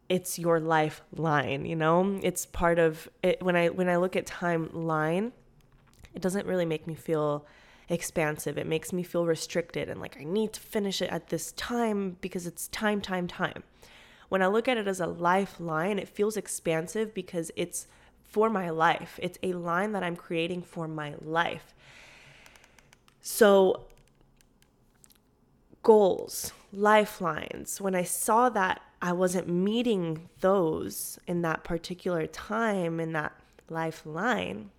it's 0.09 0.39
your 0.39 0.59
lifeline, 0.59 1.67
you 1.67 1.77
know? 1.77 2.19
It's 2.23 2.47
part 2.47 2.79
of 2.79 3.09
it 3.23 3.43
when 3.43 3.57
I 3.57 3.69
when 3.69 3.89
I 3.89 3.97
look 3.97 4.17
at 4.17 4.27
timeline, 4.27 5.33
it 6.15 6.23
doesn't 6.23 6.47
really 6.47 6.65
make 6.65 6.87
me 6.87 6.95
feel 6.95 7.47
expansive. 7.89 8.59
It 8.59 8.67
makes 8.67 8.93
me 8.93 9.03
feel 9.03 9.27
restricted 9.27 9.89
and 9.89 10.01
like 10.01 10.17
I 10.19 10.25
need 10.25 10.53
to 10.55 10.61
finish 10.61 11.01
it 11.01 11.11
at 11.11 11.29
this 11.29 11.53
time 11.53 12.17
because 12.21 12.47
it's 12.47 12.69
time, 12.69 13.01
time, 13.01 13.29
time. 13.29 13.63
When 14.29 14.43
I 14.43 14.47
look 14.47 14.69
at 14.69 14.77
it 14.77 14.87
as 14.87 15.01
a 15.01 15.07
lifeline, 15.07 15.99
it 15.99 16.09
feels 16.09 16.37
expansive 16.37 17.15
because 17.15 17.51
it's 17.57 17.87
for 18.29 18.51
my 18.51 18.71
life. 18.71 19.19
It's 19.23 19.39
a 19.43 19.53
line 19.55 19.93
that 19.93 20.03
I'm 20.03 20.17
creating 20.17 20.63
for 20.63 20.87
my 20.87 21.15
life. 21.21 21.75
So, 23.21 23.87
goals, 25.83 26.53
lifelines, 26.73 27.81
when 27.81 27.95
I 27.95 28.05
saw 28.05 28.49
that 28.51 28.81
I 29.01 29.13
wasn't 29.13 29.49
meeting 29.49 30.29
those 30.41 31.19
in 31.27 31.43
that 31.43 31.65
particular 31.65 32.27
time, 32.27 33.01
in 33.01 33.13
that 33.13 33.33
lifeline, 33.69 34.71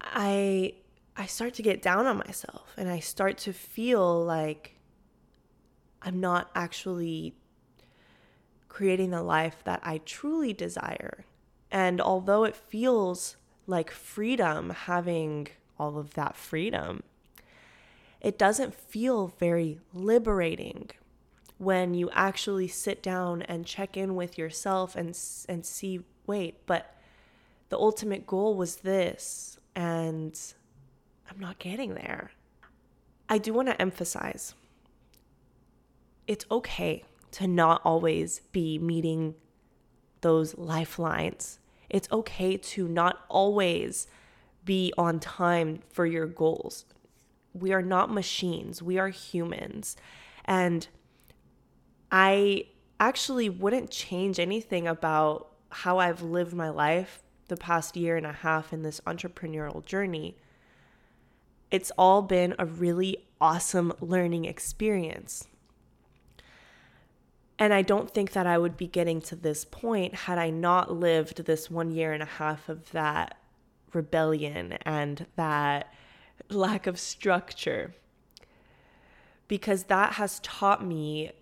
I 0.00 0.74
I 1.16 1.26
start 1.26 1.54
to 1.54 1.62
get 1.62 1.82
down 1.82 2.06
on 2.06 2.18
myself 2.18 2.72
and 2.76 2.88
I 2.88 3.00
start 3.00 3.36
to 3.38 3.52
feel 3.52 4.24
like 4.24 4.76
I'm 6.00 6.20
not 6.20 6.50
actually 6.54 7.34
creating 8.72 9.10
the 9.10 9.22
life 9.22 9.62
that 9.64 9.78
I 9.82 9.98
truly 9.98 10.54
desire. 10.54 11.26
And 11.70 12.00
although 12.00 12.44
it 12.44 12.56
feels 12.56 13.36
like 13.66 13.90
freedom 13.90 14.70
having 14.70 15.48
all 15.78 15.98
of 15.98 16.14
that 16.14 16.36
freedom, 16.36 17.02
it 18.22 18.38
doesn't 18.38 18.74
feel 18.74 19.34
very 19.38 19.78
liberating 19.92 20.88
when 21.58 21.92
you 21.92 22.08
actually 22.14 22.66
sit 22.66 23.02
down 23.02 23.42
and 23.42 23.66
check 23.66 23.94
in 23.94 24.14
with 24.14 24.38
yourself 24.38 24.96
and 24.96 25.18
and 25.50 25.66
see 25.66 26.00
wait, 26.26 26.64
but 26.64 26.96
the 27.68 27.76
ultimate 27.76 28.26
goal 28.26 28.54
was 28.54 28.76
this 28.76 29.58
and 29.76 30.40
I'm 31.30 31.38
not 31.38 31.58
getting 31.58 31.92
there. 31.92 32.30
I 33.28 33.36
do 33.36 33.52
want 33.52 33.68
to 33.68 33.82
emphasize 33.82 34.54
it's 36.26 36.46
okay 36.50 37.04
to 37.32 37.46
not 37.46 37.80
always 37.84 38.40
be 38.52 38.78
meeting 38.78 39.34
those 40.20 40.56
lifelines. 40.56 41.58
It's 41.90 42.08
okay 42.10 42.56
to 42.56 42.88
not 42.88 43.20
always 43.28 44.06
be 44.64 44.92
on 44.96 45.20
time 45.20 45.80
for 45.90 46.06
your 46.06 46.26
goals. 46.26 46.84
We 47.52 47.72
are 47.72 47.82
not 47.82 48.10
machines, 48.10 48.82
we 48.82 48.98
are 48.98 49.08
humans. 49.08 49.96
And 50.44 50.86
I 52.10 52.66
actually 53.00 53.48
wouldn't 53.48 53.90
change 53.90 54.38
anything 54.38 54.86
about 54.86 55.48
how 55.70 55.98
I've 55.98 56.22
lived 56.22 56.54
my 56.54 56.68
life 56.68 57.22
the 57.48 57.56
past 57.56 57.96
year 57.96 58.16
and 58.16 58.26
a 58.26 58.32
half 58.32 58.72
in 58.72 58.82
this 58.82 59.00
entrepreneurial 59.06 59.84
journey. 59.84 60.36
It's 61.70 61.90
all 61.98 62.22
been 62.22 62.54
a 62.58 62.66
really 62.66 63.26
awesome 63.40 63.92
learning 64.00 64.44
experience. 64.44 65.48
And 67.58 67.72
I 67.72 67.82
don't 67.82 68.10
think 68.10 68.32
that 68.32 68.46
I 68.46 68.58
would 68.58 68.76
be 68.76 68.86
getting 68.86 69.20
to 69.22 69.36
this 69.36 69.64
point 69.64 70.14
had 70.14 70.38
I 70.38 70.50
not 70.50 70.92
lived 70.92 71.44
this 71.44 71.70
one 71.70 71.90
year 71.90 72.12
and 72.12 72.22
a 72.22 72.26
half 72.26 72.68
of 72.68 72.90
that 72.92 73.36
rebellion 73.92 74.78
and 74.82 75.26
that 75.36 75.92
lack 76.48 76.86
of 76.86 76.98
structure. 76.98 77.94
Because 79.48 79.84
that 79.84 80.14
has 80.14 80.40
taught 80.40 80.84
me 80.84 81.32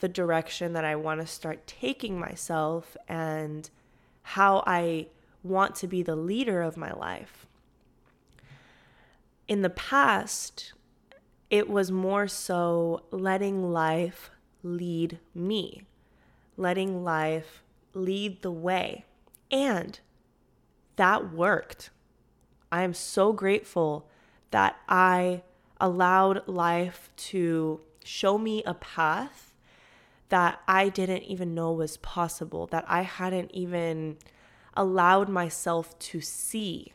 the 0.00 0.08
direction 0.08 0.72
that 0.72 0.84
I 0.84 0.96
want 0.96 1.20
to 1.20 1.26
start 1.26 1.66
taking 1.66 2.18
myself 2.18 2.96
and 3.08 3.70
how 4.22 4.64
I 4.66 5.06
want 5.44 5.76
to 5.76 5.86
be 5.86 6.02
the 6.02 6.16
leader 6.16 6.60
of 6.60 6.76
my 6.76 6.92
life. 6.92 7.46
In 9.46 9.62
the 9.62 9.70
past, 9.70 10.72
it 11.50 11.68
was 11.68 11.92
more 11.92 12.26
so 12.26 13.04
letting 13.12 13.72
life 13.72 14.31
lead 14.62 15.18
me, 15.34 15.82
letting 16.56 17.04
life 17.04 17.62
lead 17.94 18.42
the 18.42 18.50
way. 18.50 19.04
And 19.50 19.98
that 20.96 21.32
worked. 21.32 21.90
I 22.70 22.82
am 22.82 22.94
so 22.94 23.32
grateful 23.32 24.08
that 24.50 24.76
I 24.88 25.42
allowed 25.80 26.46
life 26.46 27.10
to 27.16 27.80
show 28.04 28.38
me 28.38 28.62
a 28.64 28.74
path 28.74 29.54
that 30.28 30.60
I 30.66 30.88
didn't 30.88 31.24
even 31.24 31.54
know 31.54 31.72
was 31.72 31.98
possible, 31.98 32.66
that 32.68 32.86
I 32.88 33.02
hadn't 33.02 33.50
even 33.52 34.16
allowed 34.74 35.28
myself 35.28 35.98
to 35.98 36.22
see. 36.22 36.94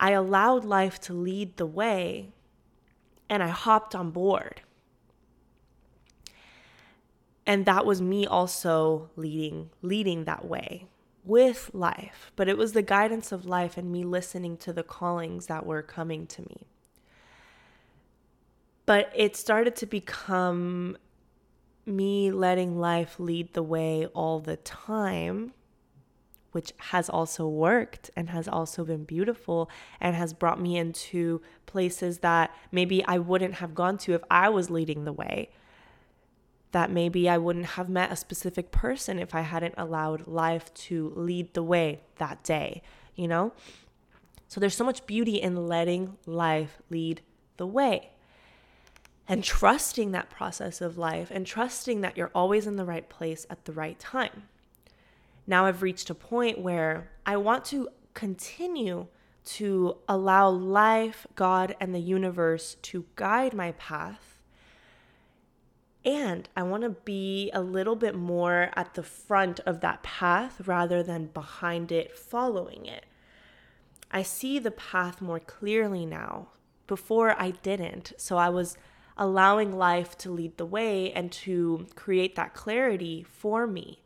I 0.00 0.12
allowed 0.12 0.64
life 0.64 0.98
to 1.02 1.12
lead 1.12 1.58
the 1.58 1.66
way 1.66 2.30
and 3.28 3.42
I 3.42 3.48
hopped 3.48 3.94
on 3.94 4.10
board. 4.10 4.62
And 7.46 7.66
that 7.66 7.84
was 7.84 8.00
me 8.00 8.26
also 8.26 9.10
leading 9.16 9.70
leading 9.82 10.24
that 10.24 10.44
way 10.44 10.86
with 11.24 11.70
life, 11.72 12.32
but 12.34 12.48
it 12.48 12.58
was 12.58 12.72
the 12.72 12.82
guidance 12.82 13.30
of 13.32 13.46
life 13.46 13.76
and 13.76 13.90
me 13.90 14.04
listening 14.04 14.56
to 14.58 14.72
the 14.72 14.82
callings 14.82 15.46
that 15.46 15.64
were 15.64 15.82
coming 15.82 16.26
to 16.26 16.42
me. 16.42 16.66
But 18.86 19.12
it 19.14 19.36
started 19.36 19.76
to 19.76 19.86
become 19.86 20.96
me 21.86 22.30
letting 22.30 22.78
life 22.78 23.18
lead 23.18 23.54
the 23.54 23.62
way 23.62 24.06
all 24.06 24.40
the 24.40 24.56
time, 24.56 25.52
which 26.50 26.72
has 26.78 27.08
also 27.08 27.46
worked 27.46 28.10
and 28.16 28.30
has 28.30 28.48
also 28.48 28.84
been 28.84 29.04
beautiful 29.04 29.70
and 30.00 30.16
has 30.16 30.32
brought 30.32 30.60
me 30.60 30.76
into 30.76 31.40
places 31.66 32.18
that 32.18 32.54
maybe 32.70 33.04
I 33.04 33.18
wouldn't 33.18 33.54
have 33.54 33.74
gone 33.74 33.98
to 33.98 34.14
if 34.14 34.22
I 34.30 34.48
was 34.48 34.70
leading 34.70 35.04
the 35.04 35.12
way. 35.12 35.50
That 36.72 36.90
maybe 36.90 37.28
I 37.28 37.38
wouldn't 37.38 37.66
have 37.66 37.88
met 37.88 38.12
a 38.12 38.16
specific 38.16 38.70
person 38.70 39.18
if 39.18 39.34
I 39.34 39.42
hadn't 39.42 39.74
allowed 39.76 40.26
life 40.26 40.72
to 40.74 41.12
lead 41.14 41.54
the 41.54 41.62
way 41.62 42.00
that 42.16 42.42
day, 42.42 42.82
you 43.14 43.28
know? 43.28 43.52
So 44.48 44.60
there's 44.60 44.76
so 44.76 44.84
much 44.84 45.06
beauty 45.06 45.40
in 45.40 45.66
letting 45.66 46.18
life 46.26 46.82
lead 46.90 47.22
the 47.56 47.66
way 47.66 48.10
and 49.28 49.44
trusting 49.44 50.12
that 50.12 50.28
process 50.28 50.80
of 50.80 50.98
life 50.98 51.30
and 51.30 51.46
trusting 51.46 52.00
that 52.00 52.16
you're 52.16 52.30
always 52.34 52.66
in 52.66 52.76
the 52.76 52.84
right 52.84 53.08
place 53.08 53.46
at 53.48 53.64
the 53.64 53.72
right 53.72 53.98
time. 53.98 54.42
Now 55.46 55.66
I've 55.66 55.82
reached 55.82 56.10
a 56.10 56.14
point 56.14 56.58
where 56.58 57.10
I 57.24 57.36
want 57.36 57.64
to 57.66 57.88
continue 58.14 59.06
to 59.44 59.96
allow 60.08 60.48
life, 60.48 61.26
God, 61.34 61.74
and 61.80 61.94
the 61.94 62.00
universe 62.00 62.76
to 62.82 63.06
guide 63.16 63.54
my 63.54 63.72
path. 63.72 64.31
And 66.04 66.48
I 66.56 66.62
want 66.64 66.82
to 66.82 66.90
be 66.90 67.50
a 67.52 67.60
little 67.60 67.94
bit 67.94 68.14
more 68.14 68.70
at 68.74 68.94
the 68.94 69.02
front 69.02 69.60
of 69.60 69.80
that 69.80 70.02
path 70.02 70.66
rather 70.66 71.02
than 71.02 71.26
behind 71.26 71.92
it, 71.92 72.16
following 72.18 72.86
it. 72.86 73.06
I 74.10 74.22
see 74.22 74.58
the 74.58 74.72
path 74.72 75.20
more 75.20 75.40
clearly 75.40 76.04
now. 76.04 76.48
Before 76.88 77.40
I 77.40 77.52
didn't. 77.52 78.12
So 78.18 78.36
I 78.36 78.48
was 78.48 78.76
allowing 79.16 79.76
life 79.76 80.18
to 80.18 80.30
lead 80.30 80.56
the 80.56 80.66
way 80.66 81.12
and 81.12 81.30
to 81.30 81.86
create 81.94 82.34
that 82.34 82.54
clarity 82.54 83.22
for 83.22 83.66
me 83.66 84.02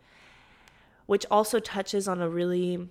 which 1.06 1.24
also 1.30 1.58
touches 1.58 2.06
on 2.06 2.20
a 2.20 2.28
really 2.28 2.88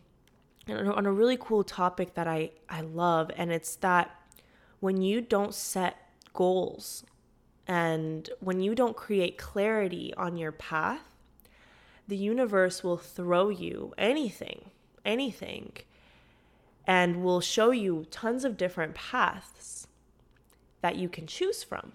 on 0.68 1.06
a 1.06 1.12
really 1.12 1.38
cool 1.40 1.64
topic 1.64 2.16
that 2.16 2.28
I 2.28 2.52
I 2.68 2.82
love 2.82 3.30
and 3.36 3.52
it's 3.52 3.76
that 3.78 4.10
when 4.80 5.02
you 5.02 5.22
don't 5.22 5.54
set 5.54 5.98
goals 6.34 7.04
and 7.68 8.30
when 8.40 8.60
you 8.60 8.76
don't 8.76 8.96
create 8.96 9.38
clarity 9.38 10.14
on 10.18 10.38
your 10.38 10.52
path 10.52 11.16
the 12.08 12.18
universe 12.18 12.84
will 12.84 12.98
throw 12.98 13.50
you 13.50 13.94
anything 13.98 14.70
anything 15.04 15.72
and 16.88 17.24
will 17.24 17.42
show 17.42 17.72
you 17.72 18.06
tons 18.12 18.46
of 18.46 18.58
different 18.58 18.94
paths 18.94 19.88
that 20.82 20.96
you 20.96 21.10
can 21.10 21.26
choose 21.26 21.64
from 21.64 21.94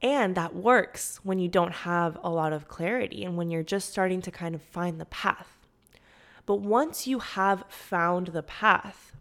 and 0.00 0.34
that 0.36 0.54
works 0.54 1.20
when 1.24 1.38
you 1.38 1.48
don't 1.48 1.72
have 1.72 2.18
a 2.22 2.30
lot 2.30 2.52
of 2.52 2.68
clarity 2.68 3.24
and 3.24 3.36
when 3.36 3.50
you're 3.50 3.62
just 3.62 3.90
starting 3.90 4.22
to 4.22 4.30
kind 4.30 4.54
of 4.54 4.62
find 4.62 5.00
the 5.00 5.06
path. 5.06 5.58
But 6.46 6.60
once 6.60 7.06
you 7.06 7.18
have 7.18 7.64
found 7.68 8.28
the 8.28 8.42
path, 8.42 9.12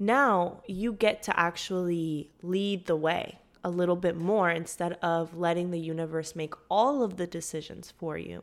now 0.00 0.62
you 0.66 0.92
get 0.92 1.22
to 1.22 1.38
actually 1.38 2.30
lead 2.42 2.86
the 2.86 2.96
way 2.96 3.38
a 3.62 3.70
little 3.70 3.96
bit 3.96 4.16
more 4.16 4.50
instead 4.50 4.94
of 5.02 5.36
letting 5.36 5.70
the 5.70 5.78
universe 5.78 6.34
make 6.34 6.54
all 6.70 7.02
of 7.02 7.16
the 7.18 7.26
decisions 7.26 7.92
for 7.96 8.16
you 8.16 8.42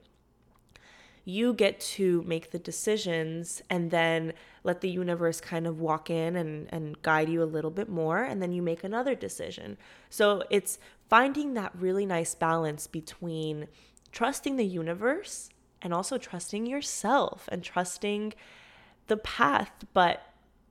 you 1.28 1.54
get 1.54 1.78
to 1.82 2.24
make 2.26 2.52
the 2.52 2.58
decisions 2.58 3.62
and 3.70 3.92
then 3.92 4.32
let 4.64 4.80
the 4.80 4.90
universe 4.90 5.42
kind 5.42 5.68
of 5.68 5.78
walk 5.78 6.10
in 6.10 6.38
and, 6.38 6.70
and 6.72 7.02
guide 7.02 7.28
you 7.28 7.44
a 7.44 7.44
little 7.44 7.70
bit 7.70 7.90
more. 7.90 8.24
And 8.24 8.42
then 8.42 8.54
you 8.54 8.62
make 8.62 8.82
another 8.82 9.14
decision. 9.14 9.78
So 10.10 10.44
it's 10.50 10.80
finding 11.10 11.54
that 11.56 11.74
really 11.78 12.06
nice 12.06 12.34
balance 12.34 12.88
between 12.88 13.68
trusting 14.14 14.56
the 14.56 14.66
universe 14.66 15.50
and 15.82 15.94
also 15.94 16.18
trusting 16.18 16.66
yourself 16.66 17.50
and 17.52 17.62
trusting 17.62 18.34
the 19.08 19.18
path, 19.18 19.84
but 19.94 20.22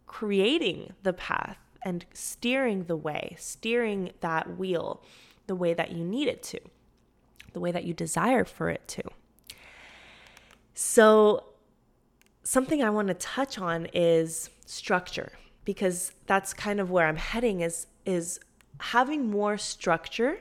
creating 0.07 0.93
the 1.03 1.13
path 1.13 1.59
and 1.83 2.05
steering 2.13 2.85
the 2.85 2.97
way, 2.97 3.37
steering 3.39 4.13
that 4.21 4.57
wheel 4.57 5.03
the 5.47 5.55
way 5.55 5.75
that 5.75 5.93
you 5.93 6.05
need 6.05 6.29
it 6.29 6.43
to, 6.43 6.61
the 7.53 7.61
way 7.61 7.71
that 7.71 7.85
you 7.85 7.95
desire 7.95 8.45
for 8.45 8.69
it 8.69 8.87
to. 8.89 9.03
So, 10.75 11.45
something 12.43 12.83
I 12.83 12.91
want 12.91 13.09
to 13.09 13.15
touch 13.15 13.59
on 13.59 13.87
is 13.93 14.51
structure 14.67 15.33
because 15.65 16.13
that's 16.27 16.53
kind 16.53 16.81
of 16.81 16.91
where 16.91 17.07
I'm 17.07 17.17
heading 17.17 17.61
is 17.61 17.87
is 18.05 18.39
having 18.79 19.31
more 19.31 19.59
structure 19.59 20.39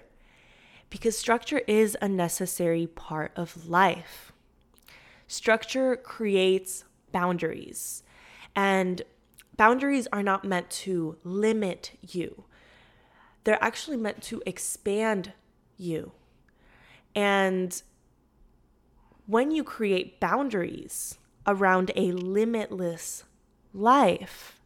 because 0.90 1.18
structure 1.18 1.62
is 1.68 1.98
a 2.02 2.08
necessary 2.08 2.88
part 2.88 3.32
of 3.36 3.68
life. 3.68 4.32
Structure 5.28 5.96
creates 5.96 6.84
boundaries 7.12 8.04
and 8.56 9.02
boundaries 9.58 10.08
are 10.12 10.24
not 10.24 10.44
meant 10.44 10.70
to 10.70 11.18
limit 11.24 11.98
you. 12.02 12.46
They're 13.44 13.64
actually 13.64 13.98
meant 13.98 14.22
to 14.24 14.42
expand 14.46 15.34
you. 15.78 16.12
And 17.16 17.82
when 19.28 19.52
you 19.52 19.64
create 19.64 20.20
boundaries 20.20 21.18
around 21.48 21.92
a 21.96 22.12
limitless 22.12 23.24
life, 23.74 24.60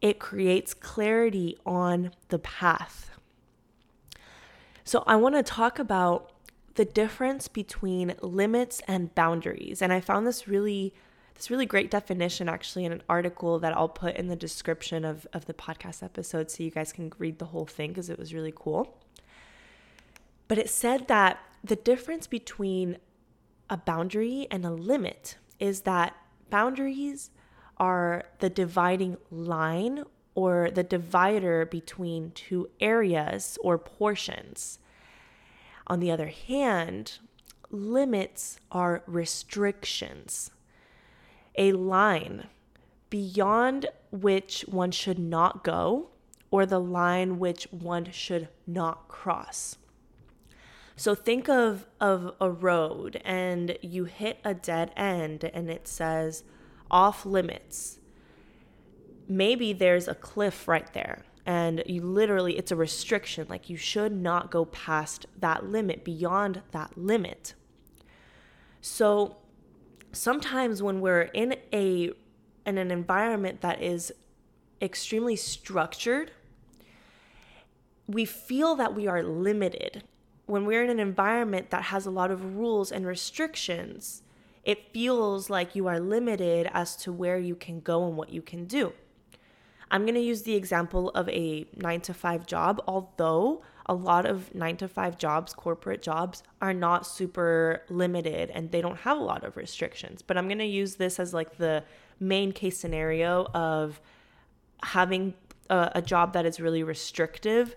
it 0.00 0.18
creates 0.18 0.74
clarity 0.74 1.56
on 1.66 2.12
the 2.28 2.38
path. 2.38 3.10
So, 4.84 5.04
I 5.06 5.16
want 5.16 5.34
to 5.34 5.42
talk 5.42 5.78
about 5.78 6.32
the 6.76 6.84
difference 6.84 7.48
between 7.48 8.14
limits 8.22 8.80
and 8.86 9.14
boundaries. 9.14 9.82
And 9.82 9.92
I 9.92 10.00
found 10.00 10.26
this 10.26 10.48
really 10.48 10.94
this 11.38 11.50
really 11.50 11.66
great 11.66 11.90
definition 11.90 12.48
actually 12.48 12.84
in 12.84 12.90
an 12.90 13.02
article 13.08 13.60
that 13.60 13.76
I'll 13.76 13.88
put 13.88 14.16
in 14.16 14.26
the 14.26 14.36
description 14.36 15.04
of, 15.04 15.24
of 15.32 15.46
the 15.46 15.54
podcast 15.54 16.02
episode 16.02 16.50
so 16.50 16.64
you 16.64 16.70
guys 16.70 16.92
can 16.92 17.12
read 17.16 17.38
the 17.38 17.46
whole 17.46 17.64
thing 17.64 17.90
because 17.90 18.10
it 18.10 18.18
was 18.18 18.34
really 18.34 18.52
cool. 18.54 18.98
But 20.48 20.58
it 20.58 20.68
said 20.68 21.06
that 21.06 21.38
the 21.62 21.76
difference 21.76 22.26
between 22.26 22.98
a 23.70 23.76
boundary 23.76 24.48
and 24.50 24.64
a 24.64 24.70
limit 24.70 25.36
is 25.60 25.82
that 25.82 26.16
boundaries 26.50 27.30
are 27.76 28.24
the 28.40 28.50
dividing 28.50 29.16
line 29.30 30.02
or 30.34 30.70
the 30.72 30.82
divider 30.82 31.64
between 31.64 32.32
two 32.32 32.68
areas 32.80 33.58
or 33.62 33.78
portions. 33.78 34.80
On 35.86 36.00
the 36.00 36.10
other 36.10 36.28
hand, 36.28 37.18
limits 37.70 38.58
are 38.72 39.04
restrictions, 39.06 40.50
a 41.56 41.72
line 41.72 42.46
beyond 43.10 43.86
which 44.10 44.62
one 44.68 44.90
should 44.90 45.18
not 45.18 45.64
go 45.64 46.08
or 46.50 46.66
the 46.66 46.80
line 46.80 47.38
which 47.38 47.64
one 47.70 48.10
should 48.10 48.48
not 48.66 49.08
cross. 49.08 49.76
So 50.96 51.14
think 51.14 51.48
of 51.48 51.86
of 52.00 52.34
a 52.40 52.50
road 52.50 53.20
and 53.24 53.78
you 53.82 54.04
hit 54.04 54.40
a 54.44 54.52
dead 54.52 54.92
end 54.96 55.44
and 55.44 55.70
it 55.70 55.86
says 55.86 56.42
off 56.90 57.24
limits. 57.24 57.98
Maybe 59.28 59.72
there's 59.72 60.08
a 60.08 60.14
cliff 60.14 60.66
right 60.66 60.92
there 60.94 61.24
and 61.46 61.82
you 61.86 62.02
literally 62.02 62.58
it's 62.58 62.72
a 62.72 62.76
restriction 62.76 63.46
like 63.48 63.70
you 63.70 63.76
should 63.76 64.12
not 64.12 64.50
go 64.50 64.64
past 64.64 65.26
that 65.38 65.64
limit 65.66 66.04
beyond 66.04 66.62
that 66.72 66.98
limit. 66.98 67.54
So 68.80 69.36
sometimes 70.18 70.82
when 70.82 71.00
we're 71.00 71.22
in 71.22 71.56
a 71.72 72.10
in 72.66 72.78
an 72.78 72.90
environment 72.90 73.60
that 73.62 73.80
is 73.82 74.12
extremely 74.80 75.36
structured 75.36 76.30
we 78.08 78.24
feel 78.24 78.74
that 78.74 78.94
we 78.94 79.06
are 79.06 79.22
limited. 79.22 80.02
When 80.46 80.64
we're 80.64 80.82
in 80.82 80.90
an 80.90 80.98
environment 80.98 81.70
that 81.70 81.84
has 81.84 82.06
a 82.06 82.10
lot 82.10 82.30
of 82.30 82.56
rules 82.56 82.90
and 82.90 83.06
restrictions, 83.06 84.22
it 84.64 84.92
feels 84.92 85.50
like 85.50 85.76
you 85.76 85.86
are 85.86 86.00
limited 86.00 86.70
as 86.72 86.96
to 86.96 87.12
where 87.12 87.38
you 87.38 87.54
can 87.54 87.80
go 87.80 88.06
and 88.08 88.16
what 88.16 88.30
you 88.30 88.40
can 88.40 88.64
do. 88.64 88.94
I'm 89.90 90.02
going 90.02 90.14
to 90.14 90.20
use 90.20 90.42
the 90.42 90.54
example 90.54 91.10
of 91.10 91.28
a 91.28 91.66
nine 91.76 92.00
to 92.02 92.14
five 92.14 92.46
job, 92.46 92.82
although 92.88 93.62
a 93.88 93.94
lot 93.94 94.26
of 94.26 94.54
nine 94.54 94.76
to 94.76 94.88
five 94.88 95.18
jobs, 95.18 95.54
corporate 95.54 96.02
jobs, 96.02 96.42
are 96.60 96.74
not 96.74 97.06
super 97.06 97.82
limited 97.88 98.50
and 98.50 98.70
they 98.70 98.80
don't 98.80 98.98
have 98.98 99.18
a 99.18 99.22
lot 99.22 99.44
of 99.44 99.56
restrictions. 99.56 100.22
But 100.22 100.36
I'm 100.36 100.46
going 100.46 100.58
to 100.58 100.66
use 100.66 100.96
this 100.96 101.18
as 101.18 101.32
like 101.32 101.56
the 101.56 101.84
main 102.20 102.52
case 102.52 102.78
scenario 102.78 103.46
of 103.54 104.00
having 104.82 105.34
a, 105.70 105.92
a 105.96 106.02
job 106.02 106.34
that 106.34 106.44
is 106.44 106.60
really 106.60 106.82
restrictive 106.82 107.74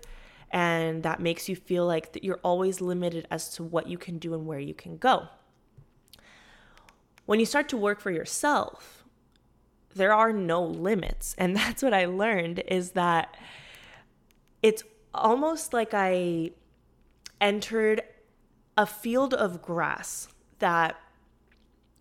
and 0.50 1.02
that 1.02 1.18
makes 1.18 1.48
you 1.48 1.56
feel 1.56 1.86
like 1.86 2.12
that 2.12 2.22
you're 2.22 2.40
always 2.44 2.80
limited 2.80 3.26
as 3.30 3.48
to 3.54 3.62
what 3.62 3.88
you 3.88 3.96
can 3.96 4.18
do 4.18 4.34
and 4.34 4.46
where 4.46 4.58
you 4.58 4.74
can 4.74 4.98
go. 4.98 5.28
When 7.24 7.40
you 7.40 7.46
start 7.46 7.68
to 7.70 7.76
work 7.76 8.00
for 8.00 8.10
yourself, 8.10 9.04
there 9.94 10.12
are 10.12 10.32
no 10.32 10.62
limits, 10.62 11.34
and 11.38 11.56
that's 11.56 11.82
what 11.82 11.94
I 11.94 12.04
learned 12.04 12.62
is 12.68 12.92
that 12.92 13.36
it's 14.62 14.84
almost 15.14 15.72
like 15.72 15.92
I 15.92 16.50
entered 17.40 18.02
a 18.76 18.86
field 18.86 19.34
of 19.34 19.62
grass 19.62 20.28
that 20.58 20.96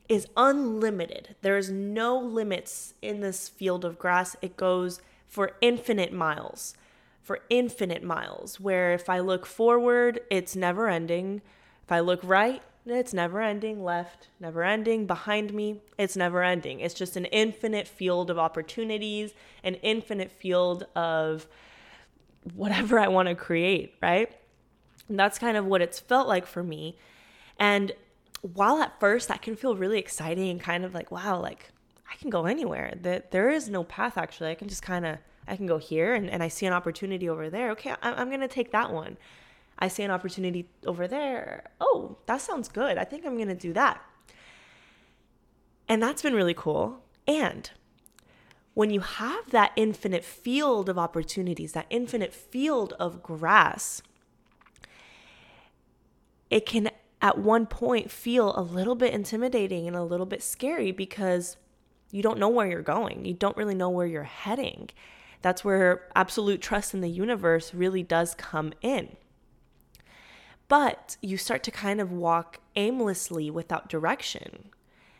is 0.07 0.27
unlimited. 0.37 1.35
There 1.41 1.57
is 1.57 1.69
no 1.69 2.17
limits 2.17 2.93
in 3.01 3.21
this 3.21 3.49
field 3.49 3.85
of 3.85 3.97
grass. 3.97 4.35
It 4.41 4.57
goes 4.57 5.01
for 5.27 5.53
infinite 5.61 6.11
miles 6.11 6.75
for 7.21 7.39
infinite 7.49 8.03
miles, 8.03 8.59
where 8.59 8.93
if 8.93 9.09
I 9.09 9.19
look 9.19 9.45
forward, 9.45 10.21
it's 10.29 10.55
never 10.55 10.89
ending. 10.89 11.41
If 11.83 11.91
I 11.91 11.99
look 11.99 12.19
right, 12.23 12.61
it's 12.85 13.13
never 13.13 13.41
ending. 13.41 13.83
Left, 13.83 14.29
never 14.39 14.63
ending. 14.63 15.05
Behind 15.05 15.53
me, 15.53 15.81
it's 15.97 16.15
never 16.15 16.43
ending. 16.43 16.79
It's 16.79 16.95
just 16.95 17.15
an 17.15 17.25
infinite 17.25 17.87
field 17.87 18.29
of 18.29 18.39
opportunities, 18.39 19.33
an 19.63 19.75
infinite 19.75 20.31
field 20.31 20.87
of 20.95 21.47
whatever 22.55 22.99
I 22.99 23.07
want 23.07 23.29
to 23.29 23.35
create, 23.35 23.93
right? 24.01 24.31
And 25.07 25.19
that's 25.19 25.37
kind 25.37 25.57
of 25.57 25.65
what 25.65 25.81
it's 25.81 25.99
felt 25.99 26.27
like 26.27 26.45
for 26.45 26.63
me. 26.63 26.97
And 27.59 27.91
while 28.41 28.77
at 28.81 28.99
first 28.99 29.27
that 29.27 29.41
can 29.41 29.55
feel 29.55 29.75
really 29.75 29.99
exciting 29.99 30.49
and 30.49 30.59
kind 30.59 30.83
of 30.83 30.93
like, 30.93 31.11
wow, 31.11 31.39
like 31.39 31.71
I 32.11 32.15
can 32.15 32.29
go 32.29 32.45
anywhere, 32.45 32.93
that 33.01 33.31
there 33.31 33.49
is 33.49 33.69
no 33.69 33.83
path 33.83 34.17
actually. 34.17 34.49
I 34.49 34.55
can 34.55 34.67
just 34.67 34.81
kind 34.81 35.05
of 35.05 35.17
I 35.47 35.55
can 35.55 35.65
go 35.65 35.77
here 35.77 36.13
and, 36.13 36.29
and 36.29 36.41
I 36.43 36.47
see 36.47 36.65
an 36.65 36.73
opportunity 36.73 37.27
over 37.27 37.49
there. 37.49 37.71
Okay, 37.71 37.93
I'm, 38.01 38.13
I'm 38.15 38.29
to 38.41 38.47
take 38.47 38.71
that 38.71 38.91
one. 38.91 39.17
I 39.79 39.87
see 39.87 40.03
an 40.03 40.11
opportunity 40.11 40.69
over 40.85 41.07
there. 41.07 41.63
Oh, 41.79 42.17
that 42.27 42.41
sounds 42.41 42.69
good. 42.69 42.97
I 42.97 43.03
think 43.03 43.25
I'm 43.25 43.35
to 43.47 43.55
do 43.55 43.73
that. 43.73 44.01
And 45.89 46.01
that's 46.01 46.21
been 46.21 46.35
really 46.35 46.53
cool. 46.53 46.99
And 47.27 47.69
when 48.73 48.89
you 48.89 49.01
have 49.01 49.49
that 49.49 49.71
infinite 49.75 50.23
field 50.23 50.87
of 50.87 50.97
opportunities, 50.97 51.73
that 51.73 51.87
infinite 51.89 52.33
field 52.33 52.93
of 52.99 53.21
grass, 53.21 54.01
it 56.49 56.65
can 56.65 56.89
at 57.21 57.37
one 57.37 57.65
point 57.65 58.09
feel 58.09 58.53
a 58.57 58.61
little 58.61 58.95
bit 58.95 59.13
intimidating 59.13 59.87
and 59.87 59.95
a 59.95 60.03
little 60.03 60.25
bit 60.25 60.41
scary 60.41 60.91
because 60.91 61.57
you 62.11 62.23
don't 62.23 62.39
know 62.39 62.49
where 62.49 62.67
you're 62.67 62.81
going. 62.81 63.25
You 63.25 63.33
don't 63.33 63.57
really 63.57 63.75
know 63.75 63.89
where 63.89 64.07
you're 64.07 64.23
heading. 64.23 64.89
That's 65.41 65.63
where 65.63 66.07
absolute 66.15 66.61
trust 66.61 66.93
in 66.93 67.01
the 67.01 67.09
universe 67.09 67.73
really 67.73 68.03
does 68.03 68.35
come 68.35 68.73
in. 68.81 69.15
But 70.67 71.17
you 71.21 71.37
start 71.37 71.63
to 71.63 71.71
kind 71.71 71.99
of 71.99 72.11
walk 72.11 72.59
aimlessly 72.75 73.49
without 73.49 73.89
direction. 73.89 74.69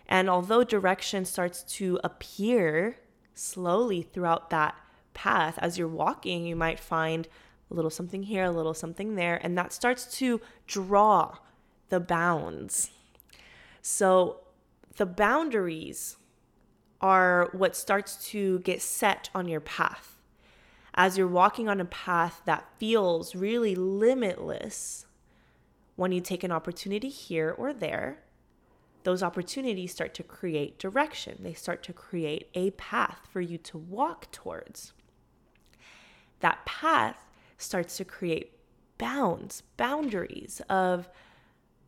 And 0.08 0.30
although 0.30 0.64
direction 0.64 1.26
starts 1.26 1.64
to 1.76 2.00
appear 2.04 2.98
slowly 3.34 4.02
throughout 4.02 4.50
that 4.50 4.76
path, 5.14 5.58
as 5.62 5.78
you're 5.78 5.88
walking, 5.88 6.46
you 6.46 6.56
might 6.56 6.80
find 6.80 7.28
a 7.70 7.74
little 7.74 7.92
something 7.92 8.24
here, 8.24 8.46
a 8.46 8.52
little 8.52 8.74
something 8.74 9.16
there, 9.16 9.40
and 9.44 9.58
that 9.58 9.74
starts 9.74 10.18
to 10.18 10.42
draw 10.68 11.38
the 11.90 12.00
bounds. 12.00 12.92
So 13.82 14.42
the 14.98 15.06
boundaries 15.06 16.18
are 17.00 17.50
what 17.54 17.76
starts 17.76 18.30
to 18.30 18.60
get 18.60 18.82
set 18.82 19.30
on 19.34 19.48
your 19.48 19.60
path. 19.60 20.18
As 20.94 21.18
you're 21.18 21.28
walking 21.28 21.70
on 21.70 21.80
a 21.80 21.86
path 21.86 22.42
that 22.46 22.68
feels 22.78 23.34
really 23.34 23.76
limitless, 23.76 25.06
when 25.96 26.12
you 26.12 26.22
take 26.22 26.44
an 26.44 26.52
opportunity 26.52 27.10
here 27.10 27.54
or 27.58 27.74
there, 27.74 28.20
those 29.04 29.24
opportunities 29.24 29.92
start 29.92 30.14
to 30.16 30.24
create 30.24 30.80
direction. 30.80 31.38
They 31.42 31.54
start 31.54 31.84
to 31.84 31.94
create 31.94 32.48
a 32.54 32.72
path 32.72 33.28
for 33.32 33.42
you 33.42 33.58
to 33.60 33.78
walk 33.78 34.32
towards. 34.32 34.94
That 36.40 36.66
path 36.66 37.18
starts 37.58 37.98
to 37.98 38.06
create 38.06 38.54
bounds, 38.98 39.64
boundaries 39.78 40.62
of 40.70 41.10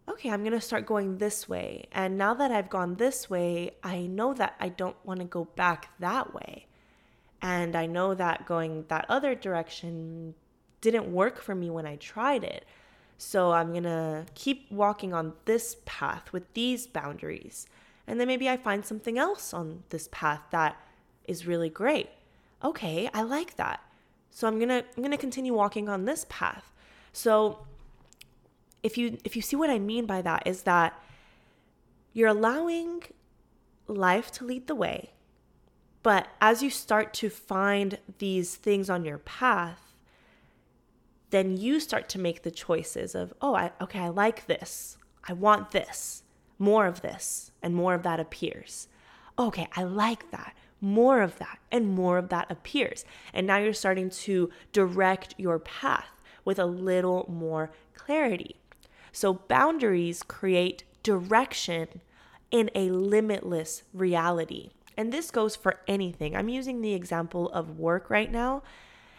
okay, 0.10 0.30
I'm 0.30 0.42
going 0.42 0.52
to 0.52 0.60
start 0.60 0.86
going 0.86 1.18
this 1.18 1.48
way. 1.48 1.86
And 1.92 2.18
now 2.18 2.34
that 2.34 2.52
I've 2.52 2.70
gone 2.70 2.96
this 2.96 3.30
way, 3.30 3.72
I 3.84 4.02
know 4.02 4.34
that 4.34 4.56
I 4.60 4.70
don't 4.70 4.98
want 5.06 5.22
to 5.22 5.26
go 5.26 5.46
back 5.56 5.90
that 6.00 6.34
way. 6.34 6.68
And 7.42 7.76
I 7.76 7.86
know 7.86 8.14
that 8.14 8.46
going 8.46 8.86
that 8.90 9.06
other 9.08 9.36
direction 9.36 10.34
didn't 10.82 11.12
work 11.12 11.42
for 11.42 11.56
me 11.56 11.70
when 11.70 11.86
I 11.86 11.96
tried 11.96 12.44
it. 12.44 12.66
So 13.18 13.52
I'm 13.52 13.72
going 13.72 13.84
to 13.84 14.26
keep 14.36 14.72
walking 14.72 15.14
on 15.14 15.34
this 15.46 15.78
path 15.86 16.34
with 16.34 16.54
these 16.54 16.88
boundaries. 16.88 17.68
And 18.08 18.20
then 18.20 18.28
maybe 18.28 18.50
I 18.50 18.58
find 18.58 18.86
something 18.86 19.18
else 19.18 19.54
on 19.54 19.84
this 19.90 20.10
path 20.12 20.42
that 20.52 20.76
is 21.28 21.48
really 21.48 21.70
great. 21.70 22.10
Okay, 22.64 23.10
I 23.14 23.22
like 23.22 23.56
that. 23.56 23.82
So 24.32 24.48
I'm 24.48 24.58
going 24.58 24.70
to 24.70 24.84
I'm 24.96 25.04
going 25.04 25.12
to 25.12 25.18
continue 25.18 25.54
walking 25.54 25.88
on 25.88 26.06
this 26.06 26.26
path. 26.28 26.72
So 27.14 27.60
if 28.82 28.98
you 28.98 29.18
if 29.24 29.36
you 29.36 29.42
see 29.42 29.56
what 29.56 29.70
I 29.70 29.80
mean 29.80 30.06
by 30.06 30.22
that 30.22 30.44
is 30.46 30.64
that 30.64 31.00
you're 32.14 32.30
allowing 32.30 33.04
life 33.88 34.32
to 34.34 34.46
lead 34.46 34.68
the 34.68 34.76
way. 34.76 35.12
But 36.02 36.28
as 36.42 36.62
you 36.62 36.70
start 36.70 37.14
to 37.16 37.30
find 37.30 37.98
these 38.18 38.56
things 38.56 38.90
on 38.90 39.06
your 39.06 39.20
path, 39.20 39.93
then 41.34 41.58
you 41.58 41.80
start 41.80 42.10
to 42.10 42.20
make 42.20 42.44
the 42.44 42.52
choices 42.52 43.16
of, 43.16 43.34
oh, 43.42 43.56
I, 43.56 43.72
okay, 43.82 44.00
I 44.00 44.10
like 44.10 44.46
this. 44.46 44.98
I 45.28 45.34
want 45.34 45.72
this. 45.72 46.22
More 46.60 46.86
of 46.86 47.02
this. 47.02 47.52
And 47.64 47.74
more 47.74 47.96
of 47.96 48.04
that 48.04 48.20
appears. 48.20 48.88
Okay, 49.40 49.68
I 49.76 49.82
like 49.82 50.30
that. 50.30 50.56
More 50.80 51.22
of 51.24 51.40
that. 51.40 51.58
And 51.72 51.90
more 51.90 52.20
of 52.20 52.30
that 52.30 52.52
appears. 52.52 53.04
And 53.34 53.48
now 53.48 53.58
you're 53.58 53.74
starting 53.74 54.12
to 54.12 54.52
direct 54.72 55.34
your 55.40 55.58
path 55.58 56.22
with 56.46 56.60
a 56.60 56.68
little 56.68 57.26
more 57.28 57.72
clarity. 57.96 58.58
So 59.12 59.34
boundaries 59.34 60.22
create 60.22 60.84
direction 61.02 62.02
in 62.52 62.70
a 62.76 62.92
limitless 62.92 63.82
reality. 63.92 64.70
And 64.96 65.12
this 65.12 65.32
goes 65.32 65.56
for 65.56 65.80
anything. 65.88 66.36
I'm 66.36 66.50
using 66.50 66.82
the 66.82 66.94
example 66.94 67.50
of 67.50 67.80
work 67.80 68.12
right 68.12 68.32
now 68.32 68.62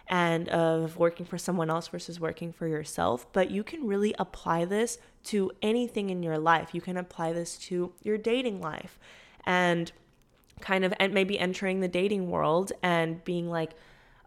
and 0.07 0.49
of 0.51 0.97
working 0.97 1.25
for 1.25 1.39
someone 1.39 1.71
else 1.71 1.89
versus 1.89 2.21
working 2.21 2.53
for 2.53 2.67
yourself, 2.69 3.27
but 3.33 3.51
you 3.51 3.65
can 3.65 3.87
really 3.87 4.15
apply 4.19 4.65
this 4.65 4.99
to 5.25 5.51
anything 5.63 6.11
in 6.11 6.23
your 6.23 6.39
life. 6.39 6.75
You 6.75 6.81
can 6.81 6.97
apply 6.97 7.33
this 7.33 7.57
to 7.59 7.93
your 8.03 8.19
dating 8.19 8.61
life 8.61 8.99
and 9.45 9.93
kind 10.61 10.85
of 10.85 10.95
and 11.01 11.13
maybe 11.13 11.39
entering 11.39 11.81
the 11.81 11.89
dating 11.89 12.31
world 12.31 12.73
and 12.83 13.25
being 13.25 13.51
like 13.51 13.73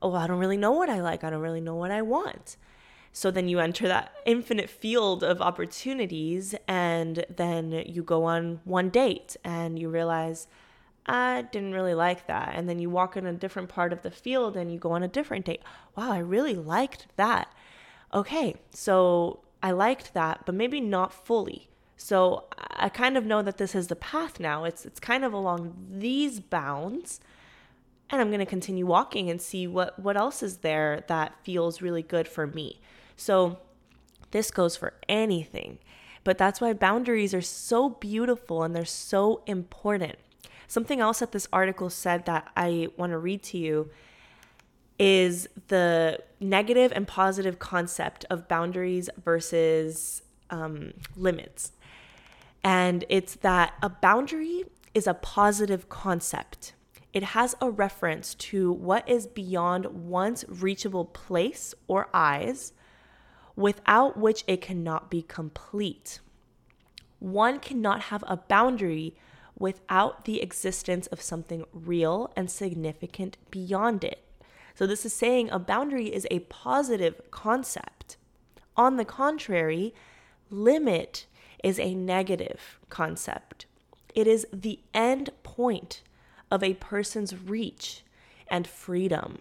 oh, 0.02 0.14
I 0.14 0.28
don't 0.28 0.40
really 0.40 0.58
know 0.58 0.72
what 0.72 0.90
I 0.90 1.02
like. 1.02 1.24
I 1.24 1.30
don't 1.30 1.42
really 1.42 1.62
know 1.62 1.76
what 1.76 1.92
I 1.92 2.02
want. 2.02 2.58
So 3.12 3.32
then 3.32 3.48
you 3.48 3.60
enter 3.60 3.88
that 3.88 4.14
infinite 4.26 4.70
field 4.70 5.24
of 5.24 5.42
opportunities, 5.42 6.54
and 6.68 7.26
then 7.36 7.72
you 7.72 8.04
go 8.04 8.26
on 8.26 8.60
one 8.64 8.90
date 8.90 9.36
and 9.44 9.80
you 9.80 9.90
realize, 9.90 10.48
I 11.08 11.44
didn't 11.44 11.74
really 11.74 11.94
like 11.94 12.28
that. 12.28 12.54
And 12.56 12.68
then 12.68 12.80
you 12.80 12.90
walk 12.90 13.16
in 13.16 13.26
a 13.26 13.34
different 13.34 13.70
part 13.70 13.94
of 13.94 14.02
the 14.02 14.12
field 14.12 14.58
and 14.58 14.72
you 14.72 14.78
go 14.78 14.92
on 14.92 15.04
a 15.04 15.08
different 15.08 15.46
date. 15.46 15.62
Wow, 15.96 16.12
I 16.12 16.20
really 16.20 16.56
liked 16.56 17.08
that. 17.16 17.52
Okay, 18.14 18.56
so 18.72 19.40
I 19.64 19.72
liked 19.72 20.14
that, 20.14 20.42
but 20.46 20.56
maybe 20.56 20.82
not 20.82 21.14
fully. 21.14 21.70
So 21.96 22.46
I 22.60 22.90
kind 22.90 23.18
of 23.18 23.26
know 23.26 23.42
that 23.42 23.58
this 23.58 23.74
is 23.74 23.88
the 23.88 23.96
path 23.96 24.40
now. 24.40 24.66
It's 24.66 24.86
it's 24.86 25.00
kind 25.00 25.24
of 25.24 25.34
along 25.34 25.76
these 25.90 26.40
bounds. 26.40 27.20
And 28.10 28.22
I'm 28.22 28.30
going 28.30 28.40
to 28.40 28.46
continue 28.46 28.86
walking 28.86 29.30
and 29.30 29.42
see 29.42 29.66
what 29.68 29.98
what 30.00 30.16
else 30.16 30.44
is 30.44 30.58
there 30.58 31.04
that 31.08 31.34
feels 31.44 31.82
really 31.82 32.04
good 32.04 32.28
for 32.28 32.46
me. 32.46 32.80
So 33.16 33.60
this 34.32 34.52
goes 34.52 34.76
for 34.76 34.94
anything. 35.10 35.80
But 36.24 36.38
that's 36.38 36.60
why 36.60 36.74
boundaries 36.74 37.34
are 37.34 37.42
so 37.42 37.90
beautiful 37.90 38.64
and 38.64 38.76
they're 38.76 38.86
so 38.86 39.42
important. 39.46 40.18
Something 40.68 41.00
else 41.00 41.20
that 41.20 41.32
this 41.32 41.48
article 41.54 41.90
said 41.90 42.26
that 42.26 42.50
I 42.56 42.90
want 42.98 43.12
to 43.12 43.18
read 43.18 43.42
to 43.44 43.58
you 43.58 43.90
is 45.00 45.48
the 45.68 46.20
negative 46.40 46.92
and 46.94 47.08
positive 47.08 47.60
concept 47.60 48.26
of 48.30 48.48
boundaries 48.48 49.10
versus 49.24 50.24
um, 50.50 50.94
limits. 51.16 51.72
And 52.64 53.06
it's 53.08 53.36
that 53.36 53.74
a 53.82 53.90
boundary 53.90 54.66
is 54.94 55.08
a 55.08 55.14
positive 55.14 55.88
concept. 55.88 56.74
It 57.14 57.24
has 57.24 57.56
a 57.62 57.70
reference 57.70 58.36
to 58.36 58.72
what 58.72 59.08
is 59.08 59.26
beyond 59.26 59.86
one's 59.86 60.44
reachable 60.48 61.06
place 61.06 61.74
or 61.88 62.10
eyes, 62.14 62.74
without 63.56 64.18
which 64.18 64.44
it 64.48 64.62
cannot 64.62 65.10
be 65.10 65.22
complete. 65.22 66.20
One 67.20 67.60
cannot 67.60 68.04
have 68.04 68.24
a 68.28 68.38
boundary 68.38 69.16
without 69.58 70.26
the 70.26 70.42
existence 70.42 71.08
of 71.08 71.22
something 71.22 71.66
real 71.74 72.32
and 72.36 72.50
significant 72.50 73.38
beyond 73.50 74.04
it. 74.04 74.24
So, 74.76 74.86
this 74.86 75.06
is 75.06 75.14
saying 75.14 75.50
a 75.50 75.58
boundary 75.58 76.14
is 76.14 76.28
a 76.30 76.40
positive 76.40 77.20
concept. 77.32 78.18
On 78.76 78.98
the 78.98 79.06
contrary, 79.06 79.94
limit 80.52 81.26
is 81.64 81.80
a 81.80 81.96
negative 81.96 82.80
concept. 82.90 83.66
It 84.14 84.28
is 84.28 84.46
the 84.54 84.80
end 84.94 85.32
point 85.42 86.04
of 86.52 86.64
a 86.64 86.76
person's 86.76 87.36
reach 87.36 88.04
and 88.48 88.68
freedom. 88.68 89.40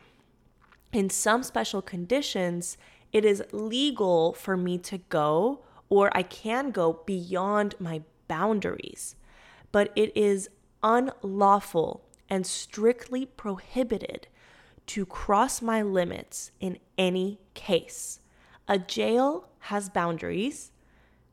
In 0.93 1.11
some 1.11 1.43
special 1.43 1.83
conditions, 1.83 2.79
it 3.13 3.25
is 3.25 3.43
legal 3.53 4.33
for 4.33 4.57
me 4.57 4.79
to 4.79 4.99
go 4.99 5.61
or 5.89 6.11
I 6.17 6.23
can 6.23 6.71
go 6.71 7.01
beyond 7.07 7.75
my 7.79 8.03
boundaries, 8.29 9.15
but 9.77 9.93
it 9.95 10.11
is 10.17 10.49
unlawful 10.83 12.03
and 12.31 12.47
strictly 12.47 13.27
prohibited 13.27 14.27
to 14.87 15.05
cross 15.05 15.61
my 15.61 15.83
limits 15.83 16.51
in 16.61 16.79
any 16.97 17.39
case. 17.53 18.21
A 18.67 18.79
jail 18.79 19.51
has 19.59 19.91
boundaries, 19.91 20.73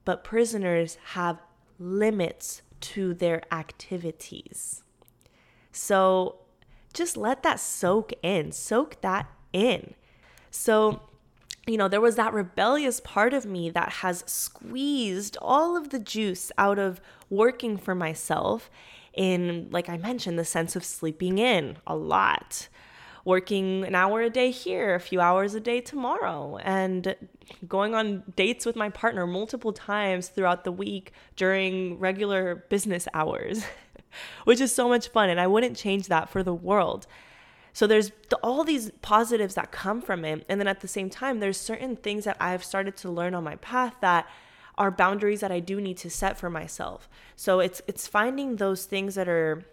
but 0.03 0.25
prisoners 0.25 0.97
have 1.13 1.41
limits 1.79 2.63
to 2.82 3.13
their 3.13 3.41
activities. 3.49 4.84
So 5.71 6.39
just 6.93 7.15
let 7.15 7.43
that 7.43 7.62
soak 7.62 8.12
in, 8.21 8.51
soak 8.51 8.99
that 8.99 9.25
in. 9.53 9.93
So, 10.51 11.03
you 11.65 11.78
know, 11.78 11.88
there 11.88 12.02
was 12.02 12.15
that 12.15 12.34
rebellious 12.34 12.99
part 12.99 13.34
of 13.34 13.45
me 13.45 13.69
that 13.69 13.89
has 13.89 14.23
squeezed 14.28 15.38
all 15.41 15.78
of 15.78 15.89
the 15.89 15.99
juice 15.99 16.52
out 16.58 16.78
of 16.78 16.99
working 17.30 17.78
for 17.78 17.95
myself 17.95 18.69
in, 19.13 19.67
like 19.71 19.89
I 19.89 19.97
mentioned, 19.97 20.38
the 20.38 20.45
sense 20.45 20.76
of 20.76 20.84
sleeping 20.84 21.38
in 21.38 21.78
a 21.88 21.95
lot 21.95 22.67
working 23.26 23.86
an 23.86 23.95
hour 23.95 24.21
a 24.21 24.30
day 24.30 24.52
here, 24.52 24.95
a 24.95 24.99
few 24.99 25.21
hours 25.21 25.56
a 25.56 25.60
day 25.60 25.80
tomorrow, 25.80 26.58
and 26.58 27.15
going 27.67 27.95
on 27.95 28.23
dates 28.36 28.65
with 28.65 28.76
my 28.76 28.89
partner 28.89 29.26
multiple 29.26 29.71
times 29.71 30.28
throughout 30.28 30.63
the 30.63 30.71
week 30.71 31.13
during 31.36 31.97
regular 31.99 32.65
business 32.69 33.08
hours, 33.13 33.63
which 34.43 34.60
is 34.60 34.73
so 34.73 34.89
much 34.89 35.08
fun. 35.08 35.30
And 35.30 35.39
I 35.39 35.47
wouldn't 35.47 35.78
change 35.78 36.08
that 36.08 36.30
for 36.30 36.43
the 36.43 36.54
world. 36.54 37.08
So 37.73 37.88
there's 37.88 38.12
all 38.41 38.63
these 38.63 38.91
positives 39.01 39.55
that 39.55 39.71
come 39.71 40.01
from 40.01 40.23
it. 40.23 40.45
And 40.47 40.59
then 40.59 40.67
at 40.67 40.81
the 40.81 40.88
same 40.88 41.09
time, 41.09 41.39
there's 41.39 41.59
certain 41.59 41.95
things 41.95 42.23
that 42.25 42.38
I've 42.39 42.63
started 42.63 42.95
to 42.97 43.09
learn 43.09 43.33
on 43.33 43.43
my 43.43 43.55
path 43.57 43.95
that 44.01 44.27
are 44.77 44.91
boundaries 44.91 45.41
that 45.41 45.51
I 45.51 45.59
do 45.59 45.81
need 45.81 45.97
to 45.97 46.09
set 46.09 46.38
for 46.38 46.49
myself. 46.49 47.09
So 47.36 47.59
it's 47.59 47.81
it's 47.88 48.07
finding 48.07 48.55
those 48.55 48.86
things 48.86 49.15
that 49.15 49.27
are 49.27 49.65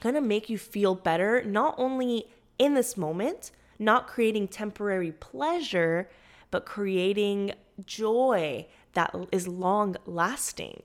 going 0.00 0.14
to 0.14 0.20
make 0.20 0.48
you 0.50 0.58
feel 0.58 0.94
better, 0.94 1.42
not 1.44 1.74
only 1.78 2.26
in 2.58 2.74
this 2.74 2.96
moment, 2.96 3.50
not 3.78 4.06
creating 4.06 4.48
temporary 4.48 5.12
pleasure, 5.12 6.08
but 6.50 6.66
creating 6.66 7.52
joy 7.84 8.66
that 8.94 9.14
is 9.30 9.48
long 9.48 9.96
lasting. 10.06 10.82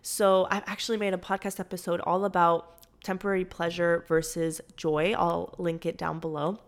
So, 0.00 0.46
I've 0.50 0.62
actually 0.66 0.96
made 0.96 1.12
a 1.12 1.18
podcast 1.18 1.58
episode 1.58 2.00
all 2.00 2.24
about 2.24 2.77
temporary 3.02 3.44
pleasure 3.44 4.04
versus 4.08 4.60
joy. 4.76 5.14
I'll 5.16 5.54
link 5.58 5.86
it 5.86 5.96
down 5.96 6.20
below. 6.20 6.58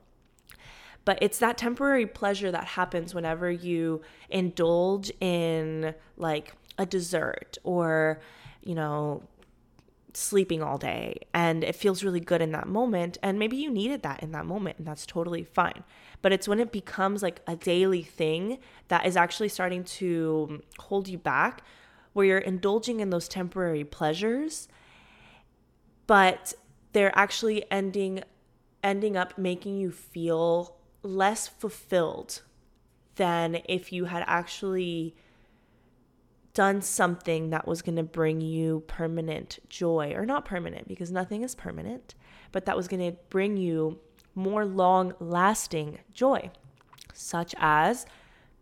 But 1.05 1.19
it's 1.23 1.39
that 1.39 1.57
temporary 1.57 2.07
pleasure 2.07 2.51
that 2.51 2.65
happens 2.65 3.15
whenever 3.15 3.51
you 3.51 4.03
indulge 4.29 5.11
in 5.21 5.95
like 6.17 6.55
a 6.79 6.87
dessert 6.87 7.59
or, 7.65 8.21
you 8.63 8.75
know, 8.75 9.23
sleeping 10.15 10.63
all 10.63 10.79
day 10.79 11.21
and 11.33 11.63
it 11.63 11.75
feels 11.77 12.03
really 12.03 12.21
good 12.21 12.43
in 12.43 12.53
that 12.53 12.67
moment 12.67 13.19
and 13.23 13.39
maybe 13.39 13.57
you 13.57 13.71
needed 13.71 14.03
that 14.03 14.23
in 14.23 14.33
that 14.33 14.45
moment 14.45 14.79
and 14.79 14.87
that's 14.87 15.07
totally 15.07 15.45
fine 15.45 15.85
but 16.23 16.33
it's 16.33 16.49
when 16.49 16.59
it 16.59 16.73
becomes 16.73 17.23
like 17.23 17.41
a 17.47 17.57
daily 17.57 18.03
thing 18.03 18.59
that 18.89 19.07
is 19.07 19.17
actually 19.17 19.49
starting 19.49 19.85
to 19.85 20.61
hold 20.79 21.09
you 21.09 21.19
back 21.19 21.63
where 22.13 22.27
you're 22.27 22.39
indulging 22.39 23.01
in 23.01 23.11
those 23.11 23.29
temporary 23.29 23.85
pleasures 23.85 24.69
but 26.11 26.55
they're 26.93 27.17
actually 27.17 27.65
ending 27.71 28.21
ending 28.83 29.17
up 29.17 29.39
making 29.39 29.77
you 29.77 29.93
feel 29.93 30.75
less 31.05 31.47
fulfilled 31.47 32.43
than 33.15 33.61
if 33.69 33.93
you 33.93 34.07
had 34.07 34.25
actually 34.27 35.15
done 36.53 36.83
something 36.83 37.51
that 37.51 37.65
was 37.65 37.81
going 37.81 37.95
to 37.95 38.03
bring 38.03 38.41
you 38.41 38.83
permanent 38.89 39.61
joy, 39.69 40.13
or 40.17 40.27
not 40.27 40.45
permanent 40.45 40.89
because 40.89 41.13
nothing 41.13 41.43
is 41.43 41.55
permanent, 41.55 42.17
but 42.51 42.65
that 42.65 42.77
was 42.77 42.89
going 42.89 43.09
to 43.09 43.17
bring 43.29 43.57
you 43.57 43.97
more 44.35 44.65
long 44.65 45.15
lasting 45.21 45.97
joy, 46.13 46.51
such 47.15 47.55
as 47.57 48.05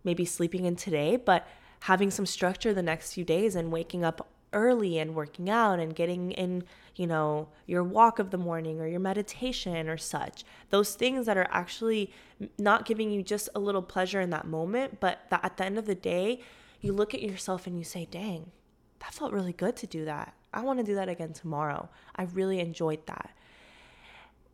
maybe 0.05 0.27
sleeping 0.27 0.67
in 0.67 0.77
today, 0.77 1.17
but 1.17 1.49
having 1.81 2.11
some 2.11 2.27
structure 2.27 2.75
the 2.75 2.83
next 2.83 3.15
few 3.15 3.25
days 3.25 3.55
and 3.55 3.73
waking 3.73 4.05
up 4.05 4.29
early 4.53 4.99
and 4.99 5.15
working 5.15 5.49
out 5.49 5.79
and 5.79 5.95
getting 5.95 6.33
in, 6.33 6.65
you 6.99 7.07
know, 7.07 7.49
your 7.67 7.85
walk 7.85 8.19
of 8.19 8.31
the 8.31 8.39
morning 8.39 8.81
or 8.81 8.87
your 8.87 9.01
meditation 9.01 9.89
or 9.89 9.97
such. 9.97 10.45
Those 10.71 10.95
things 10.95 11.27
that 11.27 11.37
are 11.37 11.49
actually 11.51 12.13
not 12.59 12.85
giving 12.85 13.11
you 13.11 13.23
just 13.23 13.49
a 13.55 13.61
little 13.61 13.83
pleasure 13.83 14.21
in 14.21 14.31
that 14.31 14.47
moment, 14.47 15.01
but 15.01 15.21
that 15.31 15.45
at 15.45 15.57
the 15.57 15.65
end 15.65 15.79
of 15.79 15.87
the 15.87 15.95
day, 15.95 16.41
you 16.81 16.93
look 16.93 17.15
at 17.15 17.23
yourself 17.23 17.67
and 17.67 17.79
you 17.79 17.85
say, 17.85 18.07
dang, 18.11 18.51
that 18.99 19.15
felt 19.15 19.33
really 19.33 19.53
good 19.53 19.77
to 19.77 19.87
do 19.87 20.05
that. 20.05 20.35
I 20.53 20.63
want 20.63 20.79
to 20.81 20.85
do 20.85 20.95
that 20.97 21.09
again 21.09 21.33
tomorrow. 21.33 21.89
I 22.17 22.25
really 22.25 22.59
enjoyed 22.59 23.07
that. 23.07 23.31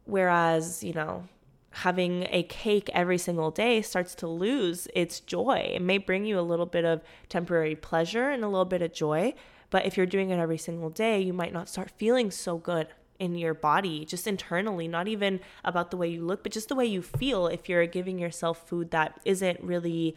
Whereas, 0.05 0.85
you 0.85 0.93
know, 0.93 1.25
having 1.71 2.27
a 2.31 2.43
cake 2.45 2.91
every 2.93 3.19
single 3.19 3.51
day 3.51 3.83
starts 3.83 4.15
to 4.17 4.29
lose 4.29 4.87
its 4.95 5.19
joy. 5.21 5.73
It 5.75 5.83
may 5.83 5.99
bring 5.99 6.25
you 6.25 6.39
a 6.39 6.43
little 6.43 6.67
bit 6.67 6.85
of 6.85 7.03
temporary 7.29 7.75
pleasure 7.75 8.31
and 8.31 8.45
a 8.45 8.49
little 8.49 8.65
bit 8.65 8.83
of 8.83 8.93
joy, 8.93 9.35
but 9.75 9.87
if 9.87 9.97
you're 9.97 10.07
doing 10.07 10.31
it 10.31 10.39
every 10.39 10.57
single 10.57 10.89
day, 10.89 11.21
you 11.21 11.33
might 11.33 11.53
not 11.53 11.69
start 11.69 11.91
feeling 11.91 12.31
so 12.31 12.59
good 12.59 12.87
in 13.19 13.35
your 13.35 13.55
body, 13.55 14.05
just 14.05 14.29
internally, 14.29 14.87
not 14.87 15.09
even 15.09 15.41
about 15.65 15.91
the 15.91 15.97
way 15.97 16.07
you 16.07 16.25
look, 16.25 16.45
but 16.45 16.53
just 16.53 16.69
the 16.69 16.77
way 16.77 16.87
you 16.87 17.03
feel 17.03 17.49
if 17.49 17.69
you're 17.69 17.85
giving 17.85 18.17
yourself 18.17 18.69
food 18.69 18.93
that 18.93 19.21
isn't 19.25 19.61
really 19.61 20.15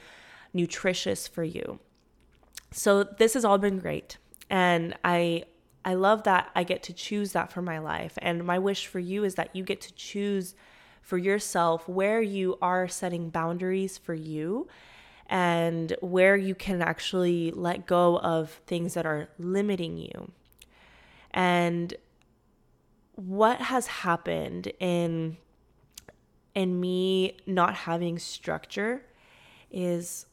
nutritious 0.54 1.28
for 1.28 1.44
you. 1.44 1.80
So 2.70 3.02
this 3.02 3.34
has 3.34 3.44
all 3.44 3.58
been 3.58 3.80
great. 3.80 4.20
And 4.48 4.96
I 5.04 5.46
I 5.84 5.96
love 5.96 6.22
that 6.26 6.52
I 6.56 6.64
get 6.64 6.84
to 6.84 6.94
choose 6.94 7.32
that 7.32 7.52
for 7.52 7.64
my 7.64 7.80
life. 7.80 8.14
And 8.22 8.44
my 8.44 8.60
wish 8.60 8.86
for 8.86 9.00
you 9.00 9.24
is 9.24 9.34
that 9.36 9.56
you 9.56 9.64
get 9.64 9.82
to 9.82 9.94
choose 9.96 10.54
for 11.02 11.18
yourself 11.18 11.90
where 11.90 12.22
you 12.22 12.60
are 12.62 12.88
setting 12.88 13.32
boundaries 13.32 13.98
for 13.98 14.14
you 14.14 14.68
and 15.30 15.96
where 16.02 16.36
you 16.36 16.56
can 16.56 16.82
actually 16.82 17.52
let 17.52 17.86
go 17.86 18.18
of 18.20 18.50
things 18.66 18.94
that 18.94 19.06
are 19.06 19.30
limiting 19.38 19.98
you. 19.98 20.32
And 21.32 21.94
what 23.16 23.60
has 23.60 23.88
happened 23.88 24.72
in 24.80 25.38
in 26.56 26.80
me 26.80 27.38
not 27.46 27.76
having 27.76 28.18
structure 28.18 29.04
is 29.70 30.26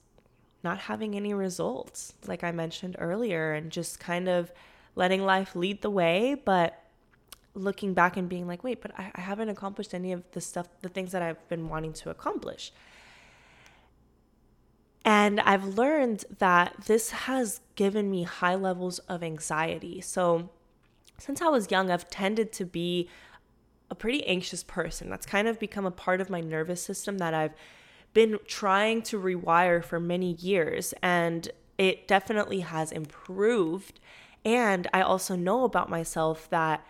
not 0.62 0.78
having 0.78 1.14
any 1.14 1.34
results, 1.34 2.14
like 2.26 2.42
I 2.42 2.50
mentioned 2.50 2.96
earlier, 2.98 3.52
and 3.52 3.70
just 3.70 4.00
kind 4.00 4.26
of 4.28 4.50
letting 4.96 5.22
life 5.22 5.54
lead 5.54 5.82
the 5.82 5.90
way, 5.90 6.34
but 6.42 6.82
looking 7.54 7.92
back 7.92 8.16
and 8.16 8.28
being 8.28 8.46
like, 8.46 8.64
wait, 8.64 8.80
but 8.80 8.98
I, 8.98 9.12
I 9.14 9.20
haven't 9.20 9.50
accomplished 9.50 9.92
any 9.92 10.12
of 10.12 10.22
the 10.32 10.40
stuff, 10.40 10.66
the 10.80 10.88
things 10.88 11.12
that 11.12 11.20
I've 11.20 11.46
been 11.48 11.68
wanting 11.68 11.92
to 11.94 12.10
accomplish. 12.10 12.72
And 15.04 15.40
I've 15.40 15.76
learned 15.76 16.24
that 16.38 16.74
this 16.86 17.10
has 17.10 17.60
given 17.74 18.10
me 18.10 18.22
high 18.22 18.54
levels 18.54 19.00
of 19.00 19.22
anxiety. 19.22 20.00
So, 20.00 20.50
since 21.18 21.42
I 21.42 21.48
was 21.48 21.70
young, 21.70 21.90
I've 21.90 22.08
tended 22.10 22.52
to 22.54 22.64
be 22.64 23.08
a 23.90 23.94
pretty 23.94 24.26
anxious 24.26 24.64
person. 24.64 25.10
That's 25.10 25.26
kind 25.26 25.46
of 25.46 25.60
become 25.60 25.86
a 25.86 25.90
part 25.90 26.20
of 26.20 26.30
my 26.30 26.40
nervous 26.40 26.82
system 26.82 27.18
that 27.18 27.34
I've 27.34 27.54
been 28.14 28.38
trying 28.46 29.02
to 29.02 29.20
rewire 29.20 29.84
for 29.84 30.00
many 30.00 30.32
years. 30.32 30.94
And 31.02 31.50
it 31.76 32.08
definitely 32.08 32.60
has 32.60 32.90
improved. 32.90 34.00
And 34.44 34.88
I 34.92 35.02
also 35.02 35.36
know 35.36 35.64
about 35.64 35.90
myself 35.90 36.48
that 36.50 36.84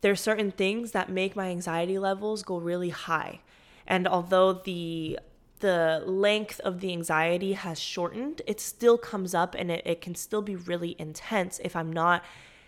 there's 0.00 0.20
certain 0.20 0.50
things 0.50 0.92
that 0.92 1.08
make 1.08 1.36
my 1.36 1.48
anxiety 1.48 1.98
levels 1.98 2.42
go 2.42 2.56
really 2.58 2.90
high. 2.90 3.40
And 3.86 4.06
although 4.08 4.52
the 4.52 5.18
the 5.64 6.02
length 6.04 6.60
of 6.60 6.80
the 6.80 6.92
anxiety 6.92 7.54
has 7.54 7.80
shortened, 7.80 8.42
it 8.46 8.60
still 8.60 8.98
comes 8.98 9.34
up 9.34 9.54
and 9.54 9.70
it, 9.70 9.80
it 9.86 10.02
can 10.02 10.14
still 10.14 10.42
be 10.42 10.54
really 10.54 10.94
intense 10.98 11.58
if 11.64 11.74
I'm 11.74 11.90
not 11.90 12.22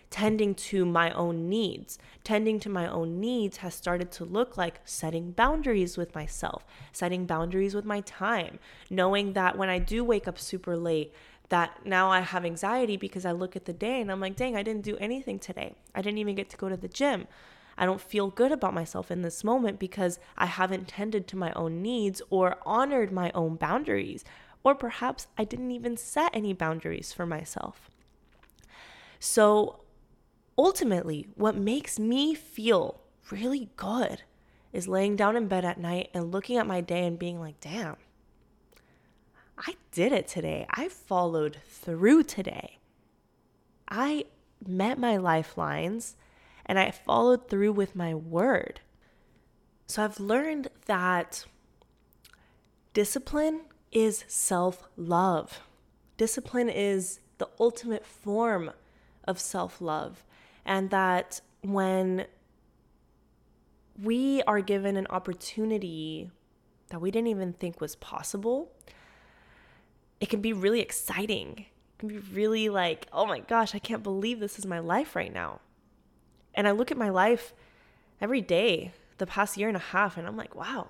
tending 0.08 0.54
to 0.54 0.86
my 0.86 1.10
own 1.10 1.46
needs. 1.46 1.98
Tending 2.24 2.58
to 2.60 2.70
my 2.70 2.88
own 2.88 3.20
needs 3.20 3.58
has 3.58 3.74
started 3.74 4.10
to 4.12 4.24
look 4.24 4.56
like 4.56 4.80
setting 4.86 5.32
boundaries 5.32 5.98
with 5.98 6.14
myself, 6.14 6.64
setting 6.90 7.26
boundaries 7.26 7.74
with 7.74 7.84
my 7.84 8.00
time, 8.00 8.58
knowing 8.88 9.34
that 9.34 9.58
when 9.58 9.68
I 9.68 9.78
do 9.78 10.02
wake 10.02 10.26
up 10.26 10.38
super 10.38 10.74
late, 10.74 11.12
that 11.50 11.84
now 11.84 12.10
I 12.10 12.20
have 12.20 12.46
anxiety 12.46 12.96
because 12.96 13.26
I 13.26 13.32
look 13.32 13.56
at 13.56 13.66
the 13.66 13.74
day 13.74 14.00
and 14.00 14.10
I'm 14.10 14.20
like, 14.20 14.36
dang, 14.36 14.56
I 14.56 14.62
didn't 14.62 14.84
do 14.84 14.96
anything 14.96 15.38
today. 15.38 15.74
I 15.94 16.00
didn't 16.00 16.16
even 16.16 16.34
get 16.34 16.48
to 16.48 16.56
go 16.56 16.70
to 16.70 16.78
the 16.78 16.88
gym. 16.88 17.26
I 17.78 17.84
don't 17.84 18.00
feel 18.00 18.30
good 18.30 18.52
about 18.52 18.74
myself 18.74 19.10
in 19.10 19.22
this 19.22 19.44
moment 19.44 19.78
because 19.78 20.18
I 20.36 20.46
haven't 20.46 20.88
tended 20.88 21.26
to 21.28 21.36
my 21.36 21.52
own 21.52 21.82
needs 21.82 22.22
or 22.30 22.56
honored 22.64 23.12
my 23.12 23.30
own 23.34 23.56
boundaries. 23.56 24.24
Or 24.64 24.74
perhaps 24.74 25.26
I 25.36 25.44
didn't 25.44 25.70
even 25.70 25.96
set 25.96 26.34
any 26.34 26.52
boundaries 26.52 27.12
for 27.12 27.26
myself. 27.26 27.90
So 29.18 29.80
ultimately, 30.56 31.28
what 31.34 31.56
makes 31.56 31.98
me 31.98 32.34
feel 32.34 33.00
really 33.30 33.70
good 33.76 34.22
is 34.72 34.88
laying 34.88 35.16
down 35.16 35.36
in 35.36 35.48
bed 35.48 35.64
at 35.64 35.78
night 35.78 36.10
and 36.12 36.32
looking 36.32 36.56
at 36.56 36.66
my 36.66 36.80
day 36.80 37.06
and 37.06 37.18
being 37.18 37.40
like, 37.40 37.60
damn, 37.60 37.96
I 39.58 39.76
did 39.92 40.12
it 40.12 40.28
today. 40.28 40.66
I 40.70 40.88
followed 40.88 41.58
through 41.66 42.24
today. 42.24 42.78
I 43.88 44.26
met 44.66 44.98
my 44.98 45.16
lifelines 45.16 46.16
and 46.66 46.78
I 46.78 46.90
followed 46.90 47.48
through 47.48 47.72
with 47.72 47.96
my 47.96 48.14
word. 48.14 48.80
So 49.86 50.02
I've 50.04 50.20
learned 50.20 50.68
that 50.86 51.46
discipline 52.92 53.62
is 53.92 54.24
self 54.26 54.88
love. 54.96 55.60
Discipline 56.16 56.68
is 56.68 57.20
the 57.38 57.48
ultimate 57.60 58.04
form 58.04 58.72
of 59.24 59.38
self 59.38 59.80
love 59.80 60.24
and 60.64 60.90
that 60.90 61.40
when 61.62 62.26
we 64.02 64.42
are 64.42 64.60
given 64.60 64.96
an 64.96 65.06
opportunity 65.08 66.30
that 66.90 67.00
we 67.00 67.10
didn't 67.10 67.28
even 67.28 67.52
think 67.52 67.80
was 67.80 67.96
possible, 67.96 68.70
it 70.20 70.28
can 70.28 70.40
be 70.40 70.52
really 70.52 70.80
exciting. 70.80 71.66
It 71.66 71.98
can 71.98 72.08
be 72.08 72.18
really 72.18 72.68
like, 72.68 73.06
oh 73.12 73.26
my 73.26 73.40
gosh, 73.40 73.74
I 73.74 73.78
can't 73.78 74.02
believe 74.02 74.40
this 74.40 74.58
is 74.58 74.66
my 74.66 74.80
life 74.80 75.16
right 75.16 75.32
now. 75.32 75.60
And 76.56 76.66
I 76.66 76.70
look 76.72 76.90
at 76.90 76.96
my 76.96 77.10
life 77.10 77.52
every 78.20 78.40
day, 78.40 78.92
the 79.18 79.26
past 79.26 79.56
year 79.56 79.68
and 79.68 79.76
a 79.76 79.80
half, 79.80 80.16
and 80.16 80.26
I'm 80.26 80.36
like, 80.36 80.54
wow, 80.54 80.88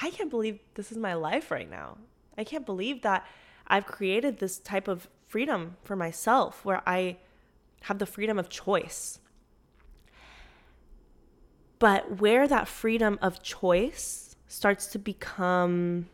I 0.00 0.10
can't 0.10 0.30
believe 0.30 0.60
this 0.74 0.92
is 0.92 0.96
my 0.96 1.14
life 1.14 1.50
right 1.50 1.68
now. 1.68 1.98
I 2.38 2.44
can't 2.44 2.64
believe 2.64 3.02
that 3.02 3.26
I've 3.66 3.84
created 3.84 4.38
this 4.38 4.58
type 4.58 4.86
of 4.86 5.08
freedom 5.26 5.76
for 5.82 5.96
myself 5.96 6.64
where 6.64 6.82
I 6.86 7.18
have 7.82 7.98
the 7.98 8.06
freedom 8.06 8.38
of 8.38 8.48
choice. 8.48 9.18
But 11.80 12.20
where 12.20 12.48
that 12.48 12.68
freedom 12.68 13.18
of 13.20 13.42
choice 13.42 14.36
starts 14.46 14.86
to 14.88 14.98
become 14.98 16.08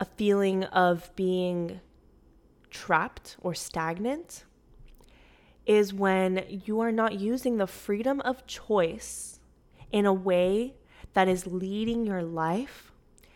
a 0.00 0.04
feeling 0.04 0.64
of 0.64 1.14
being 1.14 1.80
trapped 2.70 3.36
or 3.40 3.54
stagnant 3.54 4.44
is 5.66 5.94
when 5.94 6.44
you 6.64 6.80
are 6.80 6.92
not 6.92 7.18
using 7.18 7.56
the 7.56 7.66
freedom 7.66 8.20
of 8.20 8.46
choice 8.46 9.40
in 9.90 10.06
a 10.06 10.12
way 10.12 10.74
that 11.14 11.28
is 11.28 11.46
leading 11.46 12.06
your 12.06 12.22
life 12.22 12.92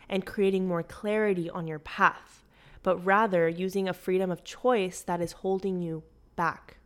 and 0.08 0.26
creating 0.26 0.66
more 0.66 0.82
clarity 0.82 1.48
on 1.48 1.66
your 1.66 1.78
path 1.78 2.38
but 2.82 3.04
rather 3.04 3.48
using 3.48 3.88
a 3.88 3.92
freedom 3.92 4.30
of 4.30 4.44
choice 4.44 5.02
that 5.02 5.20
is 5.20 5.32
holding 5.32 5.82
you 5.82 6.02
back. 6.36 6.78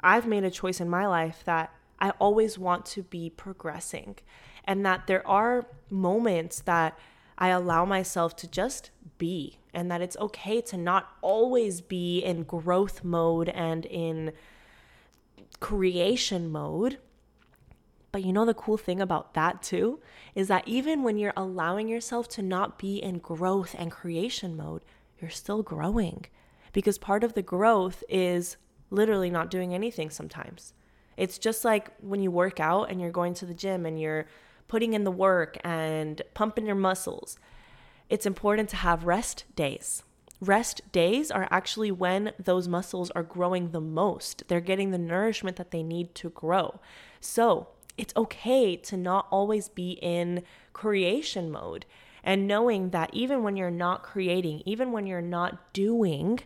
I've 0.00 0.26
made 0.26 0.44
a 0.44 0.50
choice 0.50 0.80
in 0.80 0.88
my 0.88 1.06
life 1.06 1.42
that 1.44 1.72
I 2.00 2.10
always 2.18 2.58
want 2.58 2.86
to 2.86 3.02
be 3.02 3.30
progressing, 3.30 4.16
and 4.64 4.84
that 4.86 5.06
there 5.06 5.26
are 5.26 5.66
moments 5.90 6.60
that 6.62 6.98
I 7.36 7.48
allow 7.48 7.84
myself 7.84 8.36
to 8.36 8.48
just 8.48 8.90
be, 9.18 9.57
and 9.74 9.90
that 9.90 10.00
it's 10.00 10.16
okay 10.16 10.60
to 10.62 10.76
not 10.76 11.08
always 11.20 11.80
be 11.80 12.20
in 12.20 12.42
growth 12.42 13.04
mode 13.04 13.48
and 13.50 13.86
in 13.86 14.32
creation 15.60 16.50
mode. 16.50 16.98
But 18.10 18.24
you 18.24 18.32
know, 18.32 18.44
the 18.44 18.54
cool 18.54 18.76
thing 18.76 19.00
about 19.00 19.34
that 19.34 19.62
too 19.62 20.00
is 20.34 20.48
that 20.48 20.66
even 20.66 21.02
when 21.02 21.18
you're 21.18 21.32
allowing 21.36 21.88
yourself 21.88 22.28
to 22.30 22.42
not 22.42 22.78
be 22.78 22.96
in 22.96 23.18
growth 23.18 23.74
and 23.78 23.90
creation 23.90 24.56
mode, 24.56 24.82
you're 25.20 25.30
still 25.30 25.62
growing. 25.62 26.24
Because 26.72 26.98
part 26.98 27.24
of 27.24 27.34
the 27.34 27.42
growth 27.42 28.02
is 28.08 28.56
literally 28.90 29.30
not 29.30 29.50
doing 29.50 29.74
anything 29.74 30.10
sometimes. 30.10 30.72
It's 31.16 31.38
just 31.38 31.64
like 31.64 31.90
when 32.00 32.22
you 32.22 32.30
work 32.30 32.60
out 32.60 32.84
and 32.84 33.00
you're 33.00 33.10
going 33.10 33.34
to 33.34 33.46
the 33.46 33.54
gym 33.54 33.84
and 33.84 34.00
you're 34.00 34.26
putting 34.68 34.94
in 34.94 35.04
the 35.04 35.10
work 35.10 35.58
and 35.64 36.22
pumping 36.34 36.66
your 36.66 36.76
muscles. 36.76 37.38
It's 38.08 38.26
important 38.26 38.68
to 38.70 38.76
have 38.76 39.04
rest 39.04 39.44
days. 39.54 40.02
Rest 40.40 40.80
days 40.92 41.30
are 41.30 41.48
actually 41.50 41.90
when 41.90 42.32
those 42.38 42.68
muscles 42.68 43.10
are 43.10 43.22
growing 43.22 43.70
the 43.70 43.80
most. 43.80 44.44
They're 44.48 44.60
getting 44.60 44.90
the 44.90 44.98
nourishment 44.98 45.56
that 45.56 45.72
they 45.72 45.82
need 45.82 46.14
to 46.16 46.30
grow. 46.30 46.80
So, 47.20 47.68
it's 47.96 48.14
okay 48.16 48.76
to 48.76 48.96
not 48.96 49.26
always 49.30 49.68
be 49.68 49.98
in 50.00 50.44
creation 50.72 51.50
mode 51.50 51.84
and 52.22 52.46
knowing 52.46 52.90
that 52.90 53.10
even 53.12 53.42
when 53.42 53.56
you're 53.56 53.70
not 53.70 54.04
creating, 54.04 54.62
even 54.64 54.92
when 54.92 55.06
you're 55.06 55.20
not 55.20 55.72
doing, 55.72 56.38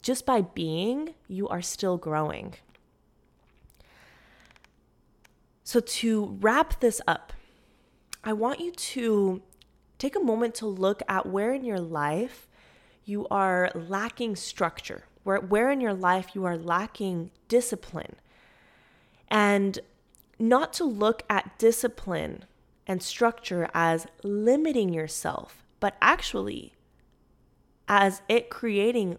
just 0.00 0.24
by 0.24 0.40
being, 0.42 1.14
you 1.26 1.48
are 1.48 1.62
still 1.62 1.96
growing. 1.96 2.54
So, 5.64 5.80
to 5.80 6.38
wrap 6.40 6.78
this 6.78 7.00
up, 7.08 7.32
I 8.22 8.32
want 8.32 8.60
you 8.60 8.70
to 8.70 9.42
take 9.98 10.16
a 10.16 10.20
moment 10.20 10.54
to 10.56 10.66
look 10.66 11.02
at 11.08 11.26
where 11.26 11.52
in 11.52 11.64
your 11.64 11.80
life 11.80 12.48
you 13.04 13.26
are 13.30 13.70
lacking 13.74 14.36
structure, 14.36 15.04
where, 15.22 15.40
where 15.40 15.70
in 15.70 15.80
your 15.80 15.94
life 15.94 16.34
you 16.34 16.44
are 16.44 16.56
lacking 16.56 17.30
discipline. 17.48 18.16
And 19.28 19.78
not 20.38 20.72
to 20.74 20.84
look 20.84 21.22
at 21.30 21.58
discipline 21.58 22.44
and 22.86 23.02
structure 23.02 23.68
as 23.74 24.06
limiting 24.22 24.92
yourself, 24.92 25.64
but 25.80 25.96
actually 26.00 26.74
as 27.88 28.22
it 28.28 28.50
creating 28.50 29.18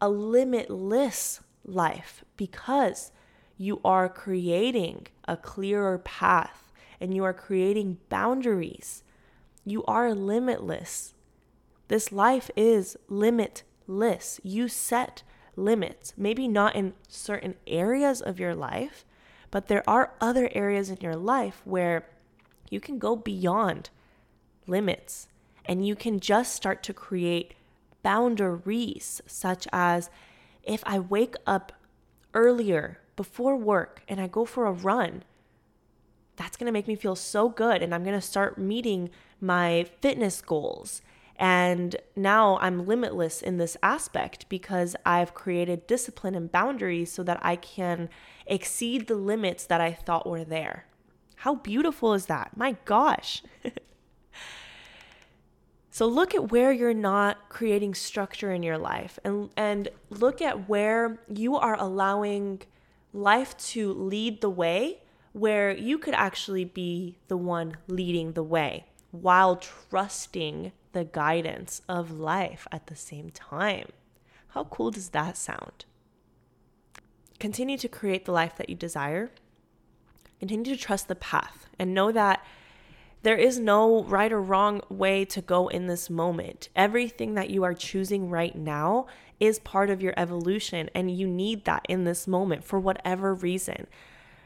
a 0.00 0.08
limitless 0.08 1.40
life 1.64 2.24
because 2.36 3.12
you 3.56 3.80
are 3.84 4.08
creating 4.08 5.06
a 5.26 5.36
clearer 5.36 5.98
path 5.98 6.72
and 7.00 7.14
you 7.14 7.24
are 7.24 7.32
creating 7.32 7.98
boundaries. 8.08 9.02
You 9.68 9.84
are 9.86 10.14
limitless. 10.14 11.12
This 11.88 12.12
life 12.12 12.52
is 12.56 12.96
limitless. 13.08 14.40
You 14.44 14.68
set 14.68 15.24
limits, 15.56 16.14
maybe 16.16 16.46
not 16.46 16.76
in 16.76 16.94
certain 17.08 17.56
areas 17.66 18.22
of 18.22 18.38
your 18.38 18.54
life, 18.54 19.04
but 19.50 19.66
there 19.66 19.82
are 19.90 20.12
other 20.20 20.48
areas 20.52 20.88
in 20.88 20.98
your 21.00 21.16
life 21.16 21.62
where 21.64 22.06
you 22.70 22.78
can 22.78 23.00
go 23.00 23.16
beyond 23.16 23.90
limits 24.68 25.26
and 25.64 25.84
you 25.84 25.96
can 25.96 26.20
just 26.20 26.54
start 26.54 26.84
to 26.84 26.94
create 26.94 27.54
boundaries, 28.04 29.20
such 29.26 29.66
as 29.72 30.10
if 30.62 30.80
I 30.86 31.00
wake 31.00 31.34
up 31.44 31.72
earlier 32.34 33.00
before 33.16 33.56
work 33.56 34.02
and 34.06 34.20
I 34.20 34.28
go 34.28 34.44
for 34.44 34.66
a 34.66 34.72
run, 34.72 35.24
that's 36.36 36.56
going 36.56 36.66
to 36.66 36.72
make 36.72 36.86
me 36.86 36.94
feel 36.94 37.16
so 37.16 37.48
good. 37.48 37.82
And 37.82 37.92
I'm 37.92 38.04
going 38.04 38.14
to 38.14 38.24
start 38.24 38.58
meeting 38.58 39.10
my 39.40 39.86
fitness 40.00 40.40
goals. 40.40 41.02
And 41.38 41.96
now 42.14 42.58
I'm 42.60 42.86
limitless 42.86 43.42
in 43.42 43.58
this 43.58 43.76
aspect 43.82 44.48
because 44.48 44.96
I've 45.04 45.34
created 45.34 45.86
discipline 45.86 46.34
and 46.34 46.50
boundaries 46.50 47.12
so 47.12 47.22
that 47.24 47.38
I 47.42 47.56
can 47.56 48.08
exceed 48.46 49.06
the 49.06 49.16
limits 49.16 49.66
that 49.66 49.80
I 49.80 49.92
thought 49.92 50.26
were 50.26 50.44
there. 50.44 50.86
How 51.36 51.56
beautiful 51.56 52.14
is 52.14 52.26
that? 52.26 52.56
My 52.56 52.76
gosh. 52.86 53.42
so 55.90 56.06
look 56.06 56.34
at 56.34 56.50
where 56.50 56.72
you're 56.72 56.94
not 56.94 57.50
creating 57.50 57.94
structure 57.94 58.52
in 58.52 58.62
your 58.62 58.78
life 58.78 59.18
and 59.22 59.50
and 59.56 59.88
look 60.08 60.40
at 60.40 60.68
where 60.68 61.20
you 61.28 61.56
are 61.56 61.78
allowing 61.78 62.62
life 63.12 63.56
to 63.58 63.92
lead 63.92 64.40
the 64.40 64.50
way 64.50 65.02
where 65.32 65.76
you 65.76 65.98
could 65.98 66.14
actually 66.14 66.64
be 66.64 67.18
the 67.28 67.36
one 67.36 67.76
leading 67.88 68.32
the 68.32 68.42
way 68.42 68.86
while 69.10 69.56
trusting 69.56 70.72
the 70.92 71.04
guidance 71.04 71.82
of 71.88 72.10
life 72.10 72.66
at 72.72 72.86
the 72.86 72.96
same 72.96 73.30
time. 73.30 73.86
How 74.48 74.64
cool 74.64 74.90
does 74.90 75.10
that 75.10 75.36
sound? 75.36 75.84
Continue 77.38 77.76
to 77.78 77.88
create 77.88 78.24
the 78.24 78.32
life 78.32 78.56
that 78.56 78.70
you 78.70 78.74
desire. 78.74 79.30
Continue 80.40 80.74
to 80.74 80.80
trust 80.80 81.08
the 81.08 81.14
path 81.14 81.66
and 81.78 81.92
know 81.92 82.10
that 82.12 82.44
there 83.22 83.36
is 83.36 83.58
no 83.58 84.04
right 84.04 84.32
or 84.32 84.40
wrong 84.40 84.80
way 84.88 85.24
to 85.24 85.40
go 85.40 85.68
in 85.68 85.86
this 85.86 86.08
moment. 86.08 86.68
Everything 86.76 87.34
that 87.34 87.50
you 87.50 87.64
are 87.64 87.74
choosing 87.74 88.30
right 88.30 88.54
now 88.54 89.06
is 89.40 89.58
part 89.58 89.90
of 89.90 90.00
your 90.00 90.14
evolution, 90.16 90.88
and 90.94 91.10
you 91.10 91.26
need 91.26 91.64
that 91.64 91.84
in 91.88 92.04
this 92.04 92.26
moment 92.26 92.64
for 92.64 92.78
whatever 92.78 93.34
reason. 93.34 93.86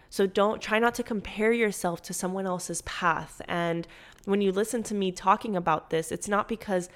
So 0.08 0.26
don't 0.26 0.60
try 0.60 0.78
not 0.78 0.94
to 0.96 1.04
compare 1.04 1.52
yourself 1.52 2.02
to 2.02 2.14
someone 2.14 2.46
else's 2.46 2.82
path. 2.82 3.40
And 3.46 3.86
when 4.24 4.40
you 4.40 4.52
listen 4.52 4.82
to 4.84 4.94
me 4.94 5.12
talking 5.12 5.56
about 5.56 5.90
this, 5.90 6.12
it's 6.12 6.28
not 6.28 6.48
because 6.48 6.88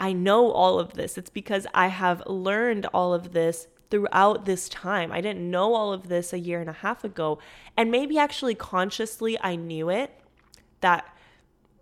I 0.00 0.12
know 0.12 0.50
all 0.50 0.78
of 0.78 0.94
this, 0.94 1.18
it's 1.18 1.30
because 1.30 1.66
I 1.74 1.88
have 1.88 2.22
learned 2.26 2.86
all 2.94 3.12
of 3.12 3.32
this 3.32 3.66
throughout 3.90 4.44
this 4.44 4.68
time. 4.68 5.10
I 5.10 5.20
didn't 5.20 5.50
know 5.50 5.74
all 5.74 5.92
of 5.92 6.08
this 6.08 6.32
a 6.32 6.38
year 6.38 6.60
and 6.60 6.70
a 6.70 6.74
half 6.74 7.04
ago. 7.04 7.38
And 7.76 7.90
maybe 7.90 8.18
actually 8.18 8.54
consciously 8.54 9.38
I 9.40 9.56
knew 9.56 9.88
it 9.88 10.20
that, 10.80 11.06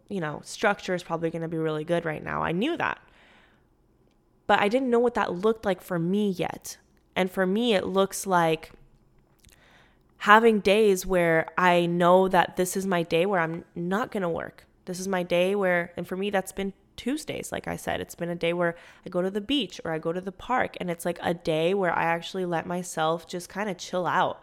you 0.08 0.20
know, 0.20 0.40
structure 0.44 0.94
is 0.94 1.02
probably 1.02 1.30
going 1.30 1.42
to 1.42 1.48
be 1.48 1.58
really 1.58 1.84
good 1.84 2.04
right 2.04 2.22
now. 2.22 2.42
I 2.42 2.52
knew 2.52 2.76
that. 2.76 3.00
But 4.46 4.60
I 4.60 4.68
didn't 4.68 4.90
know 4.90 5.00
what 5.00 5.14
that 5.14 5.34
looked 5.34 5.64
like 5.64 5.82
for 5.82 5.98
me 5.98 6.30
yet. 6.30 6.78
And 7.16 7.30
for 7.30 7.46
me, 7.46 7.74
it 7.74 7.86
looks 7.86 8.26
like 8.26 8.70
having 10.18 10.60
days 10.60 11.04
where 11.04 11.48
I 11.58 11.86
know 11.86 12.28
that 12.28 12.56
this 12.56 12.76
is 12.76 12.86
my 12.86 13.02
day 13.02 13.26
where 13.26 13.40
I'm 13.40 13.64
not 13.74 14.10
going 14.10 14.22
to 14.22 14.28
work. 14.28 14.64
This 14.86 14.98
is 14.98 15.08
my 15.08 15.22
day 15.22 15.54
where, 15.54 15.92
and 15.96 16.06
for 16.06 16.16
me, 16.16 16.30
that's 16.30 16.52
been 16.52 16.72
Tuesdays. 16.96 17.52
Like 17.52 17.68
I 17.68 17.76
said, 17.76 18.00
it's 18.00 18.14
been 18.14 18.30
a 18.30 18.34
day 18.34 18.52
where 18.52 18.74
I 19.04 19.10
go 19.10 19.20
to 19.20 19.30
the 19.30 19.40
beach 19.40 19.80
or 19.84 19.92
I 19.92 19.98
go 19.98 20.12
to 20.12 20.20
the 20.20 20.32
park, 20.32 20.76
and 20.80 20.90
it's 20.90 21.04
like 21.04 21.18
a 21.22 21.34
day 21.34 21.74
where 21.74 21.96
I 21.96 22.04
actually 22.04 22.46
let 22.46 22.66
myself 22.66 23.28
just 23.28 23.48
kind 23.48 23.68
of 23.68 23.76
chill 23.76 24.06
out 24.06 24.42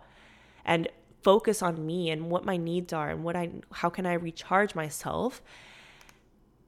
and 0.64 0.88
focus 1.24 1.62
on 1.62 1.86
me 1.86 2.10
and 2.10 2.30
what 2.30 2.46
my 2.46 2.58
needs 2.58 2.94
are 2.94 3.10
and 3.10 3.24
what 3.24 3.36
I, 3.36 3.50
how 3.72 3.90
can 3.90 4.06
I 4.06 4.14
recharge 4.14 4.76
myself. 4.76 5.42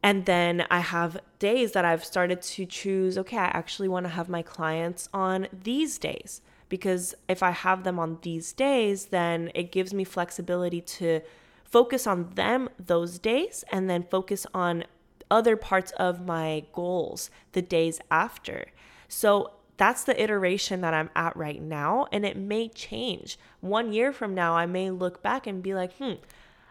And 0.01 0.26
then 0.26 0.65
I 0.69 0.80
have 0.80 1.19
days 1.39 1.71
that 1.73 1.84
I've 1.84 2.05
started 2.05 2.41
to 2.41 2.65
choose, 2.65 3.17
okay, 3.17 3.38
I 3.38 3.45
actually 3.45 3.88
want 3.88 4.05
to 4.05 4.11
have 4.11 4.30
my 4.30 4.41
clients 4.41 5.09
on 5.13 5.47
these 5.51 5.97
days 5.97 6.41
because 6.69 7.15
if 7.28 7.41
I 7.43 7.51
have 7.51 7.84
them 7.84 7.99
on 7.99 8.19
these 8.21 8.53
days, 8.53 9.05
then 9.07 9.51
it 9.55 9.71
gives 9.71 9.93
me 9.93 10.03
flexibility 10.03 10.80
to 10.82 11.21
focus 11.66 12.07
on 12.07 12.32
them 12.36 12.70
those 12.80 13.20
days 13.20 13.63
and 13.72 13.89
then 13.89 14.03
focus 14.03 14.47
on 14.53 14.86
other 15.30 15.57
parts 15.57 15.91
of 15.93 16.26
my 16.26 16.63
goals 16.72 17.30
the 17.51 17.61
days 17.61 17.99
after. 18.09 18.68
So 19.07 19.51
that's 19.78 20.03
the 20.03 20.22
iteration 20.22 20.82
that 20.82 20.93
I'm 20.93 21.09
at 21.16 21.36
right 21.36 21.61
now, 21.61 22.07
and 22.11 22.26
it 22.26 22.38
may 22.38 22.70
change. 22.70 23.38
One 23.59 23.91
year 23.91 24.13
from 24.13 24.34
now, 24.34 24.55
I 24.55 24.66
may 24.66 24.89
look 24.89 25.22
back 25.22 25.45
and 25.47 25.61
be 25.61 25.74
like, 25.74 25.93
hmm, 25.97 26.13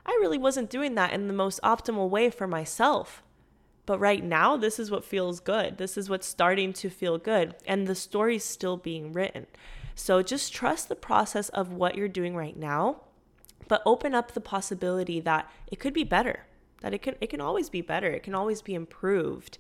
I 0.07 0.11
really 0.21 0.39
wasn't 0.39 0.71
doing 0.71 0.95
that 0.95 1.13
in 1.13 1.29
the 1.29 1.35
most 1.35 1.61
optimal 1.63 2.09
way 2.09 2.31
for 2.31 2.47
myself. 2.47 3.23
But 3.87 3.99
right 3.99 4.25
now, 4.25 4.57
this 4.57 4.79
is 4.79 4.91
what 4.91 5.05
feels 5.05 5.41
good. 5.41 5.77
This 5.77 5.99
is 5.99 6.09
what's 6.09 6.27
starting 6.27 6.73
to 6.75 6.89
feel 6.89 7.19
good. 7.19 7.55
And 7.67 7.87
the 7.87 7.95
story's 7.95 8.45
still 8.45 8.79
being 8.79 9.13
written. 9.13 9.47
So 9.95 10.23
just 10.23 10.55
trust 10.55 10.89
the 10.89 10.97
process 10.97 11.51
of 11.51 11.73
what 11.73 11.95
you're 11.95 12.09
doing 12.09 12.35
right 12.35 12.57
now, 12.57 13.03
but 13.69 13.83
open 13.87 14.15
up 14.15 14.33
the 14.33 14.41
possibility 14.41 15.21
that 15.21 15.51
it 15.67 15.81
could 15.81 15.95
be 15.95 16.05
better, 16.05 16.41
that 16.81 16.95
it 16.95 17.03
can 17.03 17.17
it 17.21 17.31
can 17.31 17.41
always 17.41 17.71
be 17.71 17.81
better, 17.81 18.09
it 18.09 18.23
can 18.23 18.35
always 18.35 18.63
be 18.63 18.75
improved. 18.75 19.59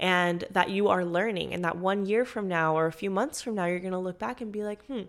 And 0.00 0.44
that 0.52 0.70
you 0.70 0.86
are 0.86 1.04
learning, 1.04 1.52
and 1.52 1.64
that 1.64 1.76
one 1.76 2.06
year 2.06 2.24
from 2.24 2.46
now 2.46 2.76
or 2.76 2.86
a 2.86 2.92
few 2.92 3.10
months 3.10 3.42
from 3.42 3.56
now, 3.56 3.66
you're 3.66 3.80
gonna 3.80 3.98
look 3.98 4.18
back 4.18 4.40
and 4.40 4.52
be 4.52 4.62
like, 4.62 4.84
hmm, 4.86 5.02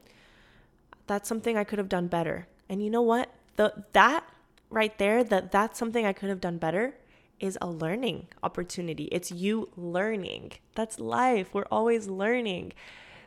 that's 1.05 1.30
something 1.30 1.55
I 1.57 1.63
could 1.63 1.77
have 1.77 1.89
done 1.89 2.07
better. 2.07 2.47
And 2.67 2.84
you 2.84 2.89
know 2.89 3.01
what? 3.01 3.30
The 3.55 3.86
that 3.93 4.23
right 4.69 4.97
there, 4.97 5.23
that 5.23 5.51
that's 5.51 5.77
something 5.77 6.05
I 6.05 6.13
could 6.13 6.30
have 6.30 6.41
done 6.41 6.57
better 6.57 6.95
is 7.39 7.57
a 7.61 7.69
learning 7.69 8.27
opportunity. 8.43 9.05
It's 9.05 9.32
you 9.32 9.69
learning. 9.75 10.53
That's 10.75 10.99
life. 10.99 11.53
We're 11.53 11.65
always 11.71 12.07
learning. 12.07 12.73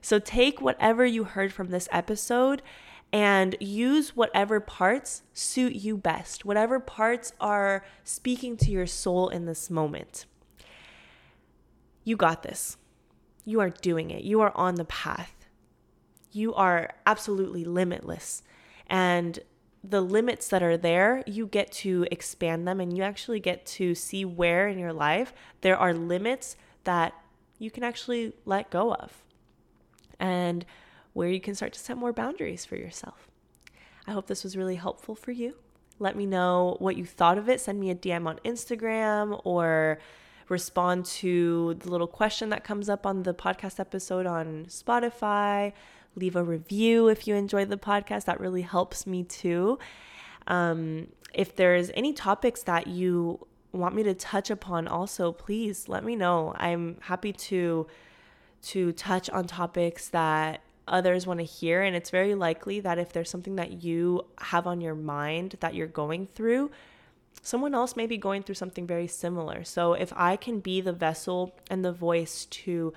So 0.00 0.18
take 0.18 0.60
whatever 0.60 1.06
you 1.06 1.24
heard 1.24 1.52
from 1.52 1.70
this 1.70 1.88
episode 1.92 2.62
and 3.12 3.56
use 3.60 4.16
whatever 4.16 4.58
parts 4.58 5.22
suit 5.34 5.74
you 5.74 5.96
best, 5.96 6.44
whatever 6.44 6.80
parts 6.80 7.32
are 7.40 7.84
speaking 8.04 8.56
to 8.56 8.70
your 8.70 8.86
soul 8.86 9.28
in 9.28 9.44
this 9.44 9.68
moment. 9.68 10.24
You 12.04 12.16
got 12.16 12.42
this. 12.42 12.78
You 13.44 13.60
are 13.60 13.70
doing 13.70 14.10
it. 14.10 14.24
You 14.24 14.40
are 14.40 14.52
on 14.56 14.76
the 14.76 14.84
path. 14.84 15.34
You 16.32 16.54
are 16.54 16.90
absolutely 17.06 17.64
limitless. 17.64 18.42
And 18.86 19.38
the 19.84 20.00
limits 20.00 20.48
that 20.48 20.62
are 20.62 20.76
there, 20.76 21.22
you 21.26 21.46
get 21.46 21.70
to 21.72 22.06
expand 22.10 22.66
them 22.66 22.80
and 22.80 22.96
you 22.96 23.02
actually 23.02 23.40
get 23.40 23.66
to 23.66 23.94
see 23.94 24.24
where 24.24 24.68
in 24.68 24.78
your 24.78 24.92
life 24.92 25.34
there 25.60 25.76
are 25.76 25.92
limits 25.92 26.56
that 26.84 27.12
you 27.58 27.70
can 27.70 27.84
actually 27.84 28.32
let 28.44 28.70
go 28.70 28.94
of 28.94 29.22
and 30.18 30.64
where 31.12 31.28
you 31.28 31.40
can 31.40 31.54
start 31.54 31.72
to 31.74 31.78
set 31.78 31.96
more 31.96 32.12
boundaries 32.12 32.64
for 32.64 32.76
yourself. 32.76 33.28
I 34.06 34.12
hope 34.12 34.26
this 34.26 34.42
was 34.42 34.56
really 34.56 34.76
helpful 34.76 35.14
for 35.14 35.30
you. 35.32 35.54
Let 35.98 36.16
me 36.16 36.26
know 36.26 36.76
what 36.80 36.96
you 36.96 37.04
thought 37.04 37.38
of 37.38 37.48
it. 37.48 37.60
Send 37.60 37.78
me 37.78 37.90
a 37.90 37.94
DM 37.94 38.26
on 38.26 38.38
Instagram 38.44 39.40
or 39.44 39.98
respond 40.48 41.04
to 41.04 41.74
the 41.74 41.90
little 41.90 42.06
question 42.06 42.50
that 42.50 42.64
comes 42.64 42.88
up 42.88 43.06
on 43.06 43.22
the 43.22 43.34
podcast 43.34 43.78
episode 43.78 44.26
on 44.26 44.66
Spotify. 44.68 45.72
Leave 46.14 46.36
a 46.36 46.42
review 46.42 47.08
if 47.08 47.26
you 47.26 47.34
enjoyed 47.34 47.68
the 47.68 47.76
podcast. 47.76 48.24
That 48.24 48.40
really 48.40 48.62
helps 48.62 49.06
me 49.06 49.22
too. 49.24 49.78
Um, 50.46 51.08
if 51.32 51.54
there's 51.56 51.90
any 51.94 52.12
topics 52.12 52.62
that 52.64 52.86
you 52.86 53.46
want 53.72 53.94
me 53.94 54.02
to 54.02 54.14
touch 54.14 54.50
upon, 54.50 54.88
also 54.88 55.32
please 55.32 55.88
let 55.88 56.04
me 56.04 56.16
know. 56.16 56.52
I'm 56.56 56.98
happy 57.00 57.32
to 57.32 57.86
to 58.62 58.92
touch 58.92 59.28
on 59.30 59.44
topics 59.44 60.08
that 60.10 60.62
others 60.88 61.26
want 61.26 61.40
to 61.40 61.44
hear. 61.44 61.82
And 61.82 61.94
it's 61.94 62.10
very 62.10 62.34
likely 62.34 62.80
that 62.80 62.98
if 62.98 63.12
there's 63.12 63.30
something 63.30 63.56
that 63.56 63.82
you 63.82 64.26
have 64.38 64.66
on 64.66 64.80
your 64.80 64.94
mind 64.94 65.56
that 65.60 65.74
you're 65.74 65.86
going 65.86 66.26
through, 66.26 66.70
someone 67.42 67.74
else 67.74 67.96
may 67.96 68.06
be 68.06 68.16
going 68.16 68.42
through 68.42 68.54
something 68.54 68.86
very 68.86 69.06
similar. 69.06 69.64
So 69.64 69.94
if 69.94 70.12
I 70.16 70.36
can 70.36 70.60
be 70.60 70.80
the 70.80 70.92
vessel 70.92 71.54
and 71.70 71.84
the 71.84 71.92
voice 71.92 72.46
to 72.46 72.92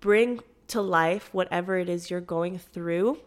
bring 0.00 0.40
to 0.68 0.80
life 0.80 1.30
whatever 1.32 1.78
it 1.78 1.88
is 1.88 2.10
you're 2.10 2.20
going 2.20 2.58
through, 2.58 3.18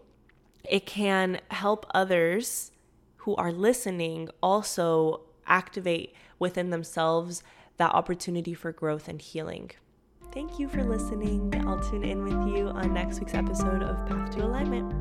it 0.70 0.86
can 0.86 1.42
help 1.50 1.86
others 1.94 2.72
who 3.18 3.36
are 3.36 3.52
listening 3.52 4.30
also 4.42 5.22
activate 5.48 6.14
within 6.40 6.70
themselves 6.70 7.44
that 7.78 7.92
opportunity 7.94 8.54
for 8.54 8.72
growth 8.72 9.08
and 9.08 9.22
healing. 9.22 9.72
Thank 10.34 10.60
you 10.60 10.70
for 10.70 10.82
listening. 10.84 11.54
I'll 11.68 11.82
tune 11.82 12.06
in 12.06 12.24
with 12.24 12.56
you 12.56 12.70
on 12.70 12.94
next 12.94 13.20
week's 13.20 13.34
episode 13.34 13.84
of 13.84 14.08
Path 14.08 14.32
to 14.36 14.46
Alignment. 14.46 14.94